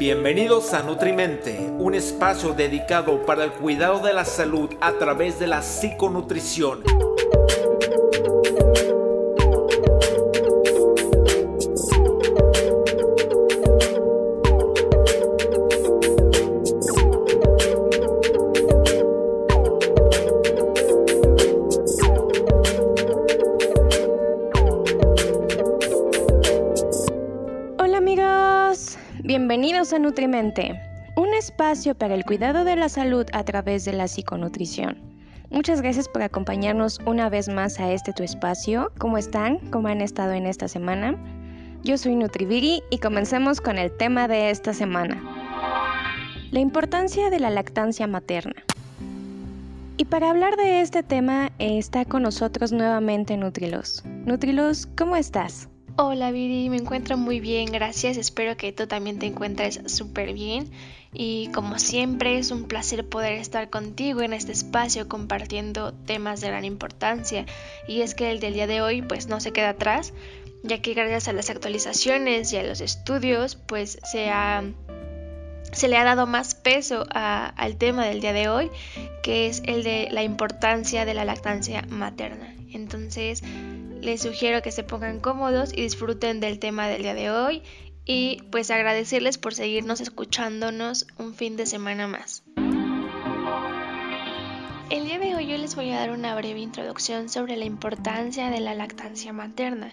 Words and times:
Bienvenidos 0.00 0.72
a 0.72 0.82
Nutrimente, 0.82 1.70
un 1.76 1.94
espacio 1.94 2.54
dedicado 2.54 3.26
para 3.26 3.44
el 3.44 3.52
cuidado 3.52 3.98
de 3.98 4.14
la 4.14 4.24
salud 4.24 4.70
a 4.80 4.92
través 4.92 5.38
de 5.38 5.46
la 5.46 5.60
psiconutrición. 5.60 7.09
Para 31.88 32.14
el 32.14 32.24
cuidado 32.26 32.64
de 32.64 32.76
la 32.76 32.90
salud 32.90 33.26
a 33.32 33.42
través 33.42 33.86
de 33.86 33.94
la 33.94 34.06
psiconutrición. 34.06 34.98
Muchas 35.50 35.80
gracias 35.80 36.08
por 36.08 36.22
acompañarnos 36.22 37.00
una 37.06 37.30
vez 37.30 37.48
más 37.48 37.80
a 37.80 37.90
este 37.90 38.12
tu 38.12 38.22
espacio. 38.22 38.92
¿Cómo 38.98 39.16
están? 39.16 39.56
¿Cómo 39.70 39.88
han 39.88 40.02
estado 40.02 40.32
en 40.32 40.44
esta 40.44 40.68
semana? 40.68 41.16
Yo 41.82 41.96
soy 41.96 42.16
Nutriviri 42.16 42.82
y 42.90 42.98
comencemos 42.98 43.62
con 43.62 43.78
el 43.78 43.96
tema 43.96 44.28
de 44.28 44.50
esta 44.50 44.74
semana. 44.74 45.22
La 46.50 46.60
importancia 46.60 47.30
de 47.30 47.40
la 47.40 47.48
lactancia 47.48 48.06
materna. 48.06 48.62
Y 49.96 50.04
para 50.04 50.28
hablar 50.28 50.56
de 50.56 50.82
este 50.82 51.02
tema 51.02 51.50
está 51.58 52.04
con 52.04 52.24
nosotros 52.24 52.72
nuevamente 52.72 53.38
Nutrilos. 53.38 54.04
Nutrilos, 54.26 54.86
¿cómo 54.98 55.16
estás? 55.16 55.70
Hola 55.96 56.30
Viri, 56.30 56.70
me 56.70 56.76
encuentro 56.76 57.16
muy 57.16 57.40
bien, 57.40 57.72
gracias. 57.72 58.16
Espero 58.16 58.56
que 58.56 58.72
tú 58.72 58.86
también 58.86 59.18
te 59.18 59.26
encuentres 59.26 59.80
súper 59.86 60.32
bien. 60.32 60.70
Y 61.12 61.48
como 61.52 61.78
siempre 61.78 62.38
es 62.38 62.52
un 62.52 62.64
placer 62.64 63.04
poder 63.08 63.32
estar 63.32 63.68
contigo 63.68 64.22
en 64.22 64.32
este 64.32 64.52
espacio 64.52 65.08
compartiendo 65.08 65.92
temas 65.92 66.40
de 66.40 66.48
gran 66.48 66.64
importancia. 66.64 67.46
Y 67.88 68.02
es 68.02 68.14
que 68.14 68.30
el 68.30 68.38
del 68.38 68.54
día 68.54 68.66
de 68.66 68.80
hoy 68.80 69.02
pues 69.02 69.26
no 69.26 69.40
se 69.40 69.52
queda 69.52 69.70
atrás, 69.70 70.12
ya 70.62 70.80
que 70.80 70.94
gracias 70.94 71.26
a 71.26 71.32
las 71.32 71.50
actualizaciones 71.50 72.52
y 72.52 72.58
a 72.58 72.62
los 72.62 72.80
estudios 72.80 73.56
pues 73.56 73.98
se 74.04 74.26
le 75.88 75.96
ha 75.96 76.04
dado 76.04 76.26
más 76.26 76.54
peso 76.54 77.06
al 77.10 77.76
tema 77.76 78.06
del 78.06 78.20
día 78.20 78.32
de 78.32 78.48
hoy, 78.48 78.70
que 79.22 79.46
es 79.48 79.62
el 79.64 79.82
de 79.82 80.08
la 80.12 80.22
importancia 80.22 81.04
de 81.04 81.14
la 81.14 81.24
lactancia 81.24 81.82
materna. 81.88 82.54
Entonces, 82.72 83.42
les 84.00 84.22
sugiero 84.22 84.62
que 84.62 84.70
se 84.70 84.84
pongan 84.84 85.18
cómodos 85.18 85.72
y 85.72 85.82
disfruten 85.82 86.38
del 86.38 86.60
tema 86.60 86.86
del 86.86 87.02
día 87.02 87.14
de 87.14 87.32
hoy 87.32 87.62
y 88.12 88.42
pues 88.50 88.72
agradecerles 88.72 89.38
por 89.38 89.54
seguirnos 89.54 90.00
escuchándonos 90.00 91.06
un 91.16 91.32
fin 91.32 91.56
de 91.56 91.64
semana 91.64 92.08
más. 92.08 92.42
El 94.90 95.04
día 95.04 95.20
de 95.20 95.36
hoy 95.36 95.46
yo 95.46 95.56
les 95.56 95.76
voy 95.76 95.92
a 95.92 96.00
dar 96.00 96.10
una 96.10 96.34
breve 96.34 96.58
introducción 96.58 97.28
sobre 97.28 97.56
la 97.56 97.66
importancia 97.66 98.50
de 98.50 98.58
la 98.58 98.74
lactancia 98.74 99.32
materna 99.32 99.92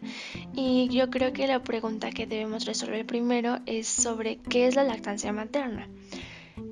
y 0.56 0.90
yo 0.90 1.12
creo 1.12 1.32
que 1.32 1.46
la 1.46 1.62
pregunta 1.62 2.10
que 2.10 2.26
debemos 2.26 2.66
resolver 2.66 3.06
primero 3.06 3.60
es 3.68 3.88
sobre 3.88 4.38
qué 4.38 4.66
es 4.66 4.74
la 4.74 4.84
lactancia 4.84 5.32
materna. 5.32 5.88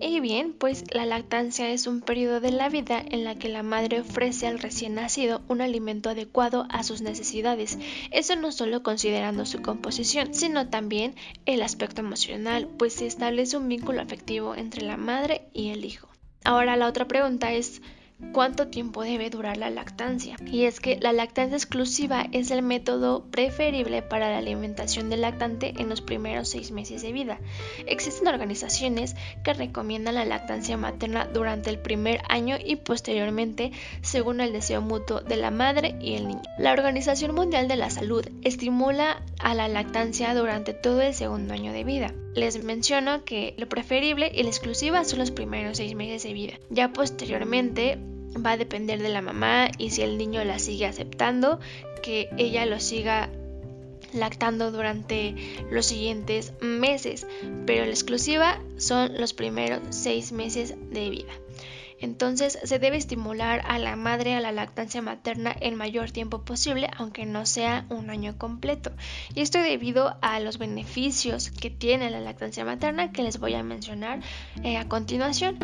Y 0.02 0.20
bien, 0.20 0.54
pues 0.54 0.84
la 0.94 1.06
lactancia 1.06 1.70
es 1.70 1.88
un 1.88 2.02
periodo 2.02 2.42
de 2.42 2.52
la 2.52 2.70
vida 2.70 3.04
en 3.10 3.24
la 3.24 3.36
que 3.36 3.50
la 3.50 3.64
madre 3.64 4.02
ofrece 4.02 4.46
al 4.46 4.60
recién 4.60 4.96
nacido 4.96 5.42
un 5.48 5.62
alimento 5.62 6.10
adecuado 6.10 6.68
a 6.70 6.84
sus 6.84 7.02
necesidades. 7.02 7.78
Eso 8.12 8.36
no 8.36 8.52
solo 8.52 8.84
considerando 8.84 9.46
su 9.46 9.62
composición, 9.62 10.34
sino 10.34 10.70
también 10.70 11.16
el 11.46 11.62
aspecto 11.62 12.02
emocional, 12.02 12.68
pues 12.78 12.94
se 12.94 13.08
establece 13.08 13.58
un 13.58 13.70
vínculo 13.70 14.02
afectivo 14.02 14.56
entre 14.56 14.82
la 14.82 14.98
madre 14.98 15.48
y 15.54 15.70
el 15.70 15.86
hijo. 15.86 16.10
Ahora 16.44 16.76
la 16.76 16.88
otra 16.88 17.08
pregunta 17.08 17.54
es, 17.54 17.82
cuánto 18.32 18.68
tiempo 18.68 19.04
debe 19.04 19.30
durar 19.30 19.58
la 19.58 19.70
lactancia. 19.70 20.36
Y 20.46 20.66
es 20.66 20.80
que 20.80 20.98
la 21.02 21.14
lactancia 21.14 21.58
exclusiva 21.58 22.28
es 22.32 22.52
el 22.52 22.62
método 22.62 23.26
preferible 23.32 24.02
para 24.02 24.30
la 24.30 24.38
alimentación 24.38 25.10
del 25.10 25.22
lactante 25.22 25.74
en 25.78 25.90
los 25.90 26.02
primeros 26.02 26.50
seis 26.50 26.72
meses 26.72 27.02
de 27.02 27.12
vida. 27.12 27.40
Existen 27.86 28.28
organizaciones 28.28 29.16
que 29.44 29.54
recomiendan 29.54 30.16
la 30.16 30.26
lactancia 30.26 30.78
materna 30.78 31.26
durante 31.26 31.70
el 31.70 31.80
primer 31.80 32.22
año 32.30 32.58
y 32.64 32.78
posteriormente 32.78 33.72
según 34.02 34.42
el 34.42 34.54
deseo 34.54 34.82
mutuo 34.82 35.22
de 35.22 35.38
la 35.38 35.52
madre 35.52 35.96
y 36.00 36.16
el 36.16 36.28
niño. 36.28 36.42
La 36.58 36.74
Organización 36.74 37.36
Mundial 37.36 37.68
de 37.68 37.76
la 37.76 37.90
Salud 37.90 38.26
estimula 38.44 39.22
a 39.40 39.54
la 39.54 39.68
lactancia 39.68 40.34
durante 40.34 40.74
todo 40.74 41.02
el 41.02 41.14
segundo 41.14 41.54
año 41.54 41.74
de 41.74 41.84
vida. 41.84 42.14
Les 42.36 42.64
menciono 42.64 43.24
que 43.24 43.54
lo 43.58 43.68
preferible 43.70 44.32
y 44.34 44.44
la 44.44 44.50
exclusiva 44.50 45.06
son 45.06 45.20
los 45.20 45.32
primeros 45.32 45.78
seis 45.78 45.96
meses 45.96 46.24
de 46.24 46.34
vida. 46.34 46.54
Ya 46.70 46.92
posteriormente 46.92 47.98
va 48.46 48.52
a 48.52 48.58
depender 48.58 49.02
de 49.02 49.10
la 49.10 49.22
mamá 49.22 49.70
y 49.78 49.92
si 49.92 50.02
el 50.02 50.18
niño 50.18 50.44
la 50.44 50.60
sigue 50.60 50.86
aceptando, 50.86 51.60
que 52.04 52.30
ella 52.38 52.66
lo 52.66 52.80
siga 52.80 53.30
lactando 54.14 54.72
durante 54.72 55.36
los 55.72 55.86
siguientes 55.86 56.54
meses, 56.62 57.26
pero 57.66 57.86
la 57.86 57.92
exclusiva 57.92 58.62
son 58.78 59.20
los 59.20 59.34
primeros 59.34 59.82
seis 59.90 60.32
meses 60.32 60.76
de 60.92 61.10
vida. 61.10 61.32
Entonces 62.00 62.60
se 62.64 62.80
debe 62.80 62.98
estimular 62.98 63.62
a 63.66 63.80
la 63.80 63.96
madre 63.96 64.36
a 64.36 64.42
la 64.42 64.52
lactancia 64.52 65.02
materna 65.02 65.52
el 65.52 65.76
mayor 65.76 66.12
tiempo 66.12 66.42
posible, 66.44 66.90
aunque 66.98 67.26
no 67.26 67.46
sea 67.46 67.86
un 67.90 68.10
año 68.10 68.38
completo. 68.38 68.92
Y 69.34 69.42
esto 69.42 69.60
debido 69.60 70.18
a 70.22 70.40
los 70.40 70.58
beneficios 70.58 71.52
que 71.52 71.70
tiene 71.70 72.10
la 72.10 72.20
lactancia 72.20 72.66
materna 72.66 73.12
que 73.12 73.24
les 73.24 73.40
voy 73.40 73.56
a 73.56 73.64
mencionar 73.64 74.20
eh, 74.64 74.78
a 74.78 74.88
continuación. 74.88 75.58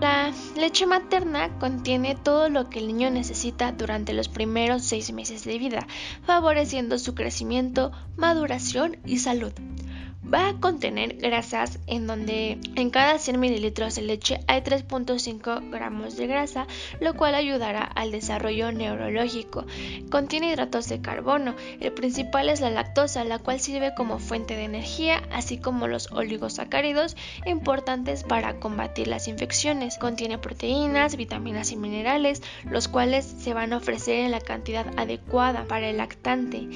La 0.00 0.32
leche 0.56 0.86
materna 0.86 1.58
contiene 1.58 2.14
todo 2.14 2.48
lo 2.48 2.68
que 2.68 2.80
el 2.80 2.88
niño 2.88 3.10
necesita 3.10 3.72
durante 3.72 4.12
los 4.12 4.28
primeros 4.28 4.82
seis 4.82 5.12
meses 5.12 5.44
de 5.44 5.56
vida, 5.58 5.86
favoreciendo 6.26 6.98
su 6.98 7.14
crecimiento, 7.14 7.92
maduración 8.16 8.98
y 9.06 9.18
salud 9.18 9.52
va 10.32 10.48
a 10.48 10.54
contener 10.54 11.16
grasas 11.16 11.78
en 11.86 12.06
donde 12.06 12.58
en 12.74 12.90
cada 12.90 13.18
100 13.18 13.38
mililitros 13.38 13.94
de 13.94 14.02
leche 14.02 14.40
hay 14.46 14.60
3.5 14.62 15.70
gramos 15.70 16.16
de 16.16 16.26
grasa, 16.26 16.66
lo 17.00 17.14
cual 17.14 17.34
ayudará 17.34 17.82
al 17.82 18.10
desarrollo 18.10 18.72
neurológico. 18.72 19.66
Contiene 20.10 20.50
hidratos 20.50 20.88
de 20.88 21.00
carbono, 21.00 21.54
el 21.80 21.92
principal 21.92 22.48
es 22.48 22.60
la 22.60 22.70
lactosa, 22.70 23.24
la 23.24 23.38
cual 23.38 23.60
sirve 23.60 23.94
como 23.94 24.18
fuente 24.18 24.56
de 24.56 24.64
energía, 24.64 25.22
así 25.32 25.58
como 25.58 25.88
los 25.88 26.10
oligosacáridos 26.12 27.16
importantes 27.46 28.22
para 28.24 28.58
combatir 28.60 29.08
las 29.08 29.28
infecciones. 29.28 29.98
Contiene 29.98 30.38
proteínas, 30.38 31.16
vitaminas 31.16 31.72
y 31.72 31.76
minerales, 31.76 32.42
los 32.70 32.88
cuales 32.88 33.24
se 33.24 33.54
van 33.54 33.72
a 33.72 33.78
ofrecer 33.78 34.20
en 34.20 34.30
la 34.30 34.40
cantidad 34.40 34.86
adecuada 34.96 35.64
para 35.64 35.88
el 35.88 35.98
lactante 35.98 36.68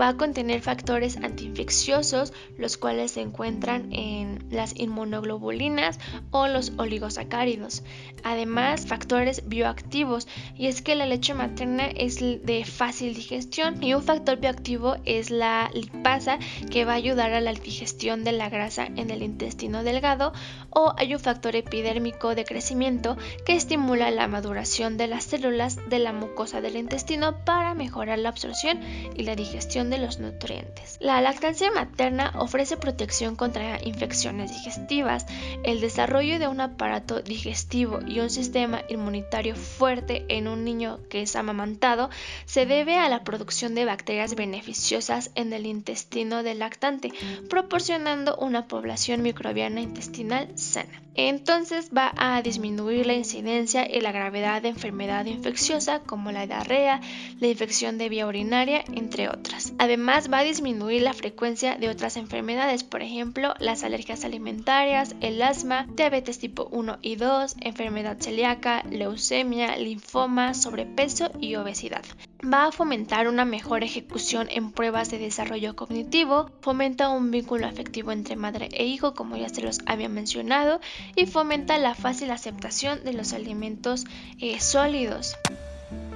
va 0.00 0.08
a 0.08 0.16
contener 0.16 0.60
factores 0.60 1.16
antiinfecciosos, 1.18 2.32
los 2.56 2.76
cuales 2.76 2.89
se 3.08 3.20
encuentran 3.20 3.92
en 3.92 4.44
las 4.50 4.78
inmunoglobulinas 4.78 5.98
o 6.30 6.46
los 6.48 6.72
oligosacáridos. 6.76 7.82
Además, 8.22 8.86
factores 8.86 9.48
bioactivos, 9.48 10.28
y 10.56 10.66
es 10.66 10.82
que 10.82 10.94
la 10.94 11.06
leche 11.06 11.34
materna 11.34 11.86
es 11.86 12.20
de 12.20 12.64
fácil 12.64 13.14
digestión 13.14 13.82
y 13.82 13.94
un 13.94 14.02
factor 14.02 14.38
bioactivo 14.38 14.96
es 15.04 15.30
la 15.30 15.70
lipasa 15.72 16.38
que 16.70 16.84
va 16.84 16.92
a 16.92 16.96
ayudar 16.96 17.32
a 17.32 17.40
la 17.40 17.52
digestión 17.52 18.24
de 18.24 18.32
la 18.32 18.48
grasa 18.48 18.86
en 18.86 19.10
el 19.10 19.22
intestino 19.22 19.82
delgado 19.82 20.32
o 20.70 20.92
hay 20.96 21.14
un 21.14 21.20
factor 21.20 21.56
epidérmico 21.56 22.34
de 22.34 22.44
crecimiento 22.44 23.16
que 23.44 23.54
estimula 23.54 24.10
la 24.10 24.28
maduración 24.28 24.96
de 24.96 25.06
las 25.06 25.24
células 25.24 25.78
de 25.88 25.98
la 25.98 26.12
mucosa 26.12 26.60
del 26.60 26.76
intestino 26.76 27.44
para 27.44 27.74
mejorar 27.74 28.18
la 28.18 28.28
absorción 28.28 28.80
y 29.16 29.22
la 29.22 29.36
digestión 29.36 29.90
de 29.90 29.98
los 29.98 30.18
nutrientes. 30.18 30.98
La 31.00 31.20
lactancia 31.20 31.70
materna 31.72 32.32
ofrece 32.36 32.76
protección 32.80 33.36
contra 33.36 33.82
infecciones 33.82 34.50
digestivas, 34.50 35.26
el 35.62 35.80
desarrollo 35.80 36.38
de 36.38 36.48
un 36.48 36.60
aparato 36.60 37.20
digestivo 37.20 38.00
y 38.06 38.20
un 38.20 38.30
sistema 38.30 38.82
inmunitario 38.88 39.54
fuerte 39.54 40.24
en 40.28 40.48
un 40.48 40.64
niño 40.64 41.00
que 41.08 41.22
es 41.22 41.36
amamantado 41.36 42.10
se 42.46 42.66
debe 42.66 42.96
a 42.96 43.08
la 43.08 43.22
producción 43.22 43.74
de 43.74 43.84
bacterias 43.84 44.34
beneficiosas 44.34 45.30
en 45.34 45.52
el 45.52 45.66
intestino 45.66 46.42
del 46.42 46.60
lactante, 46.60 47.12
proporcionando 47.48 48.36
una 48.36 48.66
población 48.66 49.22
microbiana 49.22 49.80
intestinal 49.80 50.48
sana. 50.56 51.02
Entonces 51.28 51.90
va 51.94 52.12
a 52.16 52.40
disminuir 52.40 53.06
la 53.06 53.12
incidencia 53.12 53.86
y 53.86 54.00
la 54.00 54.10
gravedad 54.10 54.62
de 54.62 54.68
enfermedad 54.68 55.26
infecciosa 55.26 56.00
como 56.00 56.32
la 56.32 56.46
diarrea, 56.46 57.02
la 57.38 57.46
infección 57.46 57.98
de 57.98 58.08
vía 58.08 58.26
urinaria, 58.26 58.82
entre 58.94 59.28
otras. 59.28 59.74
Además, 59.78 60.32
va 60.32 60.38
a 60.38 60.44
disminuir 60.44 61.02
la 61.02 61.12
frecuencia 61.12 61.76
de 61.76 61.90
otras 61.90 62.16
enfermedades, 62.16 62.84
por 62.84 63.02
ejemplo, 63.02 63.54
las 63.58 63.84
alergias 63.84 64.24
alimentarias, 64.24 65.14
el 65.20 65.42
asma, 65.42 65.86
diabetes 65.94 66.38
tipo 66.38 66.68
1 66.72 66.98
y 67.02 67.16
2, 67.16 67.56
enfermedad 67.60 68.16
celíaca, 68.18 68.82
leucemia, 68.90 69.76
linfoma, 69.76 70.54
sobrepeso 70.54 71.30
y 71.38 71.56
obesidad. 71.56 72.04
Va 72.42 72.66
a 72.66 72.72
fomentar 72.72 73.28
una 73.28 73.44
mejor 73.44 73.84
ejecución 73.84 74.48
en 74.50 74.72
pruebas 74.72 75.10
de 75.10 75.18
desarrollo 75.18 75.76
cognitivo, 75.76 76.50
fomenta 76.60 77.08
un 77.08 77.30
vínculo 77.30 77.66
afectivo 77.66 78.12
entre 78.12 78.36
madre 78.36 78.68
e 78.72 78.84
hijo, 78.84 79.14
como 79.14 79.36
ya 79.36 79.48
se 79.48 79.62
los 79.62 79.80
había 79.86 80.08
mencionado, 80.08 80.80
y 81.16 81.26
fomenta 81.26 81.78
la 81.78 81.94
fácil 81.94 82.30
aceptación 82.30 83.04
de 83.04 83.12
los 83.12 83.32
alimentos 83.32 84.04
eh, 84.40 84.60
sólidos. 84.60 85.36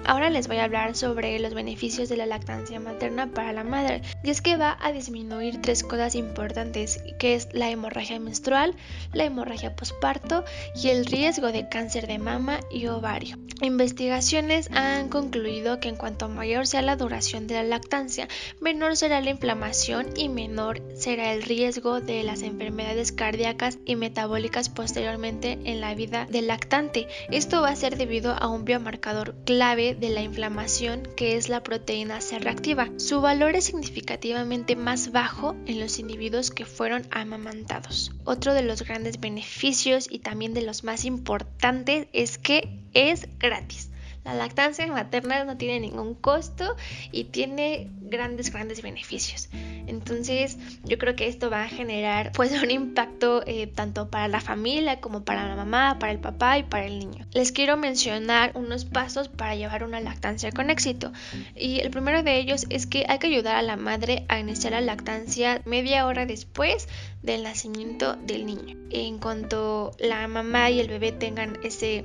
Ahora 0.07 0.29
les 0.29 0.49
voy 0.49 0.59
a 0.59 0.65
hablar 0.65 0.95
sobre 0.95 1.39
los 1.39 1.55
beneficios 1.55 2.11
de 2.11 2.19
la 2.19 2.27
lactancia 2.27 2.79
materna 2.79 3.31
para 3.33 3.55
la 3.55 3.65
madre. 3.65 4.03
Y 4.23 4.31
es 4.31 4.43
que 4.43 4.57
va 4.57 4.77
a 4.81 4.93
disminuir 4.93 5.63
tres 5.63 5.83
cosas 5.83 6.15
importantes, 6.15 7.03
que 7.19 7.35
es 7.35 7.49
la 7.53 7.71
hemorragia 7.71 8.21
menstrual, 8.21 8.75
la 9.13 9.25
hemorragia 9.25 9.75
posparto 9.75 10.45
y 10.75 10.89
el 10.89 11.07
riesgo 11.07 11.53
de 11.53 11.69
cáncer 11.69 12.07
de 12.07 12.19
mama 12.19 12.61
y 12.71 12.87
ovario. 12.87 13.39
Investigaciones 13.63 14.69
han 14.73 15.09
concluido 15.09 15.81
que 15.81 15.89
en 15.89 15.97
cuanto 15.97 16.29
mayor 16.29 16.67
sea 16.67 16.83
la 16.83 16.97
duración 16.97 17.47
de 17.47 17.55
la 17.55 17.63
lactancia, 17.63 18.29
menor 18.61 18.97
será 18.97 19.21
la 19.21 19.31
inflamación 19.31 20.09
y 20.17 20.29
menor 20.29 20.83
será 20.95 21.33
el 21.33 21.43
riesgo 21.43 22.01
de 22.01 22.25
las 22.25 22.43
enfermedades 22.43 23.13
cardíacas 23.13 23.79
y 23.87 23.97
metabólicas 23.97 24.69
posteriormente 24.69 25.59
en 25.65 25.81
la 25.81 25.95
vida 25.95 26.27
del 26.29 26.49
lactante. 26.49 27.07
Esto 27.31 27.63
va 27.63 27.71
a 27.71 27.77
ser 27.77 27.97
debido 27.97 28.33
a 28.35 28.49
un 28.49 28.65
biomarcador 28.65 29.35
clave 29.45 29.94
de 29.99 30.11
la 30.11 30.23
inflamación 30.23 31.09
que 31.17 31.37
es 31.37 31.49
la 31.49 31.63
proteína 31.63 32.21
C 32.21 32.39
reactiva. 32.39 32.91
Su 32.97 33.21
valor 33.21 33.57
es 33.57 33.65
significativamente 33.65 34.77
más 34.77 35.13
bajo 35.13 35.57
en 35.67 35.81
los 35.81 35.99
individuos 35.99 36.51
que 36.51 36.65
fueron 36.65 37.07
amamantados. 37.11 38.13
Otro 38.25 38.55
de 38.55 38.63
los 38.63 38.83
grandes 38.83 39.21
beneficios 39.21 40.07
y 40.11 40.19
también 40.19 40.55
de 40.55 40.63
los 40.63 40.85
más 40.85 41.05
importantes 41.05 42.09
es 42.13 42.39
que 42.39 42.81
es 42.93 43.29
gratis. 43.39 43.91
La 44.25 44.35
lactancia 44.35 44.87
materna 44.87 45.45
no 45.45 45.57
tiene 45.57 45.81
ningún 45.81 46.15
costo 46.15 46.77
y 47.13 47.25
tiene 47.25 47.91
grandes, 48.01 48.51
grandes 48.51 48.81
beneficios. 48.81 49.49
Entonces, 49.87 50.57
yo 50.85 50.97
creo 50.97 51.15
que 51.15 51.29
esto 51.29 51.51
va 51.51 51.65
a 51.65 51.69
generar 51.69 52.33
pues 52.33 52.53
un 52.63 52.71
impacto 52.71 53.43
eh, 53.47 53.67
tanto 53.67 54.09
para 54.09 54.29
la 54.29 54.41
familia 54.41 55.01
como 55.01 55.25
para 55.25 55.47
la 55.47 55.57
mamá, 55.57 55.99
para 55.99 56.13
el 56.13 56.21
papá 56.21 56.59
y 56.59 56.63
para 56.63 56.87
el 56.87 56.99
niño. 56.99 57.27
Les 57.33 57.53
quiero 57.53 57.77
mencionar 57.77 58.53
unos 58.55 58.85
pasos 58.85 59.29
para 59.29 59.55
llevar 59.57 59.85
una 59.85 60.01
lactancia 60.01 60.53
con 60.53 60.71
éxito. 60.71 61.13
Y 61.55 61.81
el 61.81 61.91
primero 61.91 62.23
de 62.23 62.39
ellos 62.39 62.67
es 62.71 62.87
que 62.87 63.05
hay 63.09 63.19
que 63.19 63.27
ayudar 63.27 63.57
a 63.57 63.63
la 63.63 63.77
madre 63.77 64.25
a 64.29 64.39
iniciar 64.39 64.73
la 64.73 64.81
lactancia 64.81 65.61
media 65.67 66.07
hora 66.07 66.25
después 66.25 66.89
del 67.23 67.43
nacimiento 67.43 68.17
del 68.17 68.47
niño. 68.47 68.77
En 68.91 69.19
cuanto 69.19 69.93
la 69.99 70.27
mamá 70.29 70.71
y 70.71 70.81
el 70.81 70.89
bebé 70.89 71.13
tengan 71.13 71.59
ese 71.63 72.05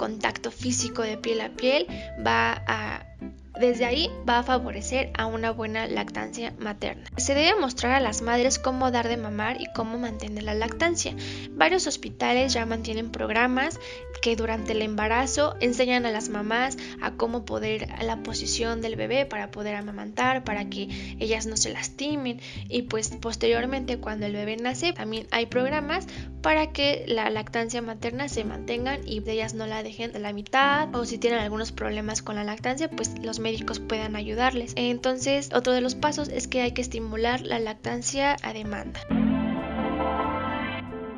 contacto 0.00 0.50
físico 0.50 1.02
de 1.02 1.18
piel 1.18 1.42
a 1.42 1.50
piel, 1.50 1.86
va 2.26 2.62
a 2.66 3.04
desde 3.58 3.84
ahí 3.84 4.10
va 4.28 4.38
a 4.38 4.42
favorecer 4.42 5.10
a 5.16 5.26
una 5.26 5.50
buena 5.50 5.86
lactancia 5.86 6.54
materna. 6.58 7.04
Se 7.16 7.34
debe 7.34 7.58
mostrar 7.60 7.92
a 7.92 8.00
las 8.00 8.22
madres 8.22 8.58
cómo 8.58 8.90
dar 8.90 9.08
de 9.08 9.16
mamar 9.16 9.60
y 9.60 9.66
cómo 9.74 9.98
mantener 9.98 10.44
la 10.44 10.54
lactancia. 10.54 11.14
Varios 11.50 11.86
hospitales 11.86 12.52
ya 12.52 12.64
mantienen 12.66 13.10
programas 13.10 13.78
que 14.22 14.36
durante 14.36 14.72
el 14.72 14.82
embarazo 14.82 15.56
enseñan 15.60 16.06
a 16.06 16.10
las 16.10 16.28
mamás 16.28 16.76
a 17.00 17.12
cómo 17.12 17.44
poder 17.44 17.88
la 18.02 18.22
posición 18.22 18.80
del 18.82 18.96
bebé 18.96 19.26
para 19.26 19.50
poder 19.50 19.74
amamantar, 19.74 20.44
para 20.44 20.68
que 20.68 21.16
ellas 21.18 21.46
no 21.46 21.56
se 21.56 21.70
lastimen 21.70 22.40
y 22.68 22.82
pues 22.82 23.10
posteriormente 23.20 23.98
cuando 23.98 24.26
el 24.26 24.32
bebé 24.32 24.56
nace 24.56 24.92
también 24.92 25.26
hay 25.30 25.46
programas 25.46 26.06
para 26.42 26.72
que 26.72 27.04
la 27.06 27.30
lactancia 27.30 27.82
materna 27.82 28.28
se 28.28 28.44
mantengan 28.44 29.06
y 29.06 29.22
ellas 29.28 29.54
no 29.54 29.66
la 29.66 29.82
dejen 29.82 30.14
a 30.14 30.18
la 30.18 30.32
mitad 30.32 30.94
o 30.94 31.04
si 31.04 31.18
tienen 31.18 31.40
algunos 31.40 31.72
problemas 31.72 32.22
con 32.22 32.36
la 32.36 32.44
lactancia 32.44 32.90
pues 32.90 33.18
los 33.22 33.39
médicos 33.40 33.80
puedan 33.80 34.14
ayudarles. 34.14 34.72
Entonces 34.76 35.50
otro 35.52 35.72
de 35.72 35.80
los 35.80 35.96
pasos 35.96 36.28
es 36.28 36.46
que 36.46 36.60
hay 36.62 36.72
que 36.72 36.82
estimular 36.82 37.40
la 37.40 37.58
lactancia 37.58 38.36
a 38.42 38.52
demanda. 38.52 39.00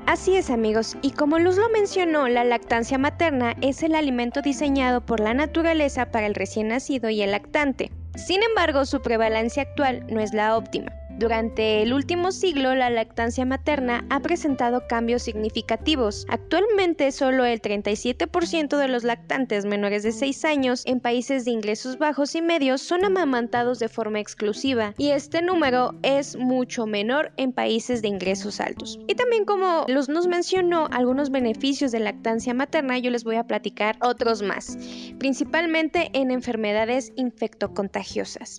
Así 0.07 0.37
es 0.37 0.51
amigos, 0.51 0.97
y 1.01 1.13
como 1.13 1.39
Luz 1.39 1.57
lo 1.57 1.69
mencionó, 1.71 2.29
la 2.29 2.45
lactancia 2.45 2.99
materna 2.99 3.55
es 3.63 3.83
el 3.83 3.95
alimento 3.95 4.43
diseñado 4.43 5.01
por 5.01 5.21
la 5.21 5.33
naturaleza 5.33 6.11
para 6.11 6.27
el 6.27 6.35
recién 6.35 6.69
nacido 6.69 7.09
y 7.09 7.23
el 7.23 7.31
lactante. 7.31 7.91
Sin 8.17 8.43
embargo, 8.43 8.85
su 8.85 9.01
prevalencia 9.01 9.63
actual 9.63 10.05
no 10.11 10.21
es 10.21 10.35
la 10.35 10.57
óptima. 10.57 10.93
Durante 11.23 11.83
el 11.83 11.93
último 11.93 12.33
siglo, 12.33 12.75
la 12.75 12.91
lactancia 12.91 13.45
materna 13.45 14.05
ha 14.11 14.19
presentado 14.19 14.89
cambios 14.89 15.23
significativos. 15.23 16.27
Actualmente, 16.29 17.13
solo 17.13 17.45
el 17.45 17.63
37% 17.63 18.77
de 18.77 18.89
los 18.89 19.05
lactantes 19.05 19.65
menores 19.65 20.03
de 20.03 20.11
6 20.11 20.45
años 20.45 20.83
en 20.85 20.99
países 20.99 21.45
de 21.45 21.53
ingresos 21.53 21.97
bajos 21.97 22.35
y 22.35 22.43
medios 22.43 22.83
son 22.83 23.05
amamantados 23.05 23.79
de 23.79 23.89
forma 23.89 24.19
exclusiva, 24.19 24.95
y 24.99 25.11
este 25.11 25.43
número 25.43 25.95
es 26.03 26.35
mucho 26.35 26.87
menor 26.87 27.31
en 27.37 27.53
países 27.53 28.03
de 28.03 28.09
ingresos 28.09 28.59
altos. 28.59 28.99
Y 29.07 29.15
también 29.15 29.45
como 29.45 29.85
Luz 29.87 30.09
nos 30.09 30.27
mencionó 30.27 30.89
algunos 30.91 31.31
beneficios 31.31 31.93
de 31.93 32.01
lactancia 32.01 32.53
materna, 32.53 32.99
yo 32.99 33.13
les 33.13 33.23
voy 33.23 33.37
a 33.37 33.47
platicar 33.47 33.97
otros 34.03 34.43
más, 34.43 34.77
principalmente 35.21 36.11
en 36.15 36.33
enfermedades 36.33 37.13
infectocontagiosas. 37.15 38.57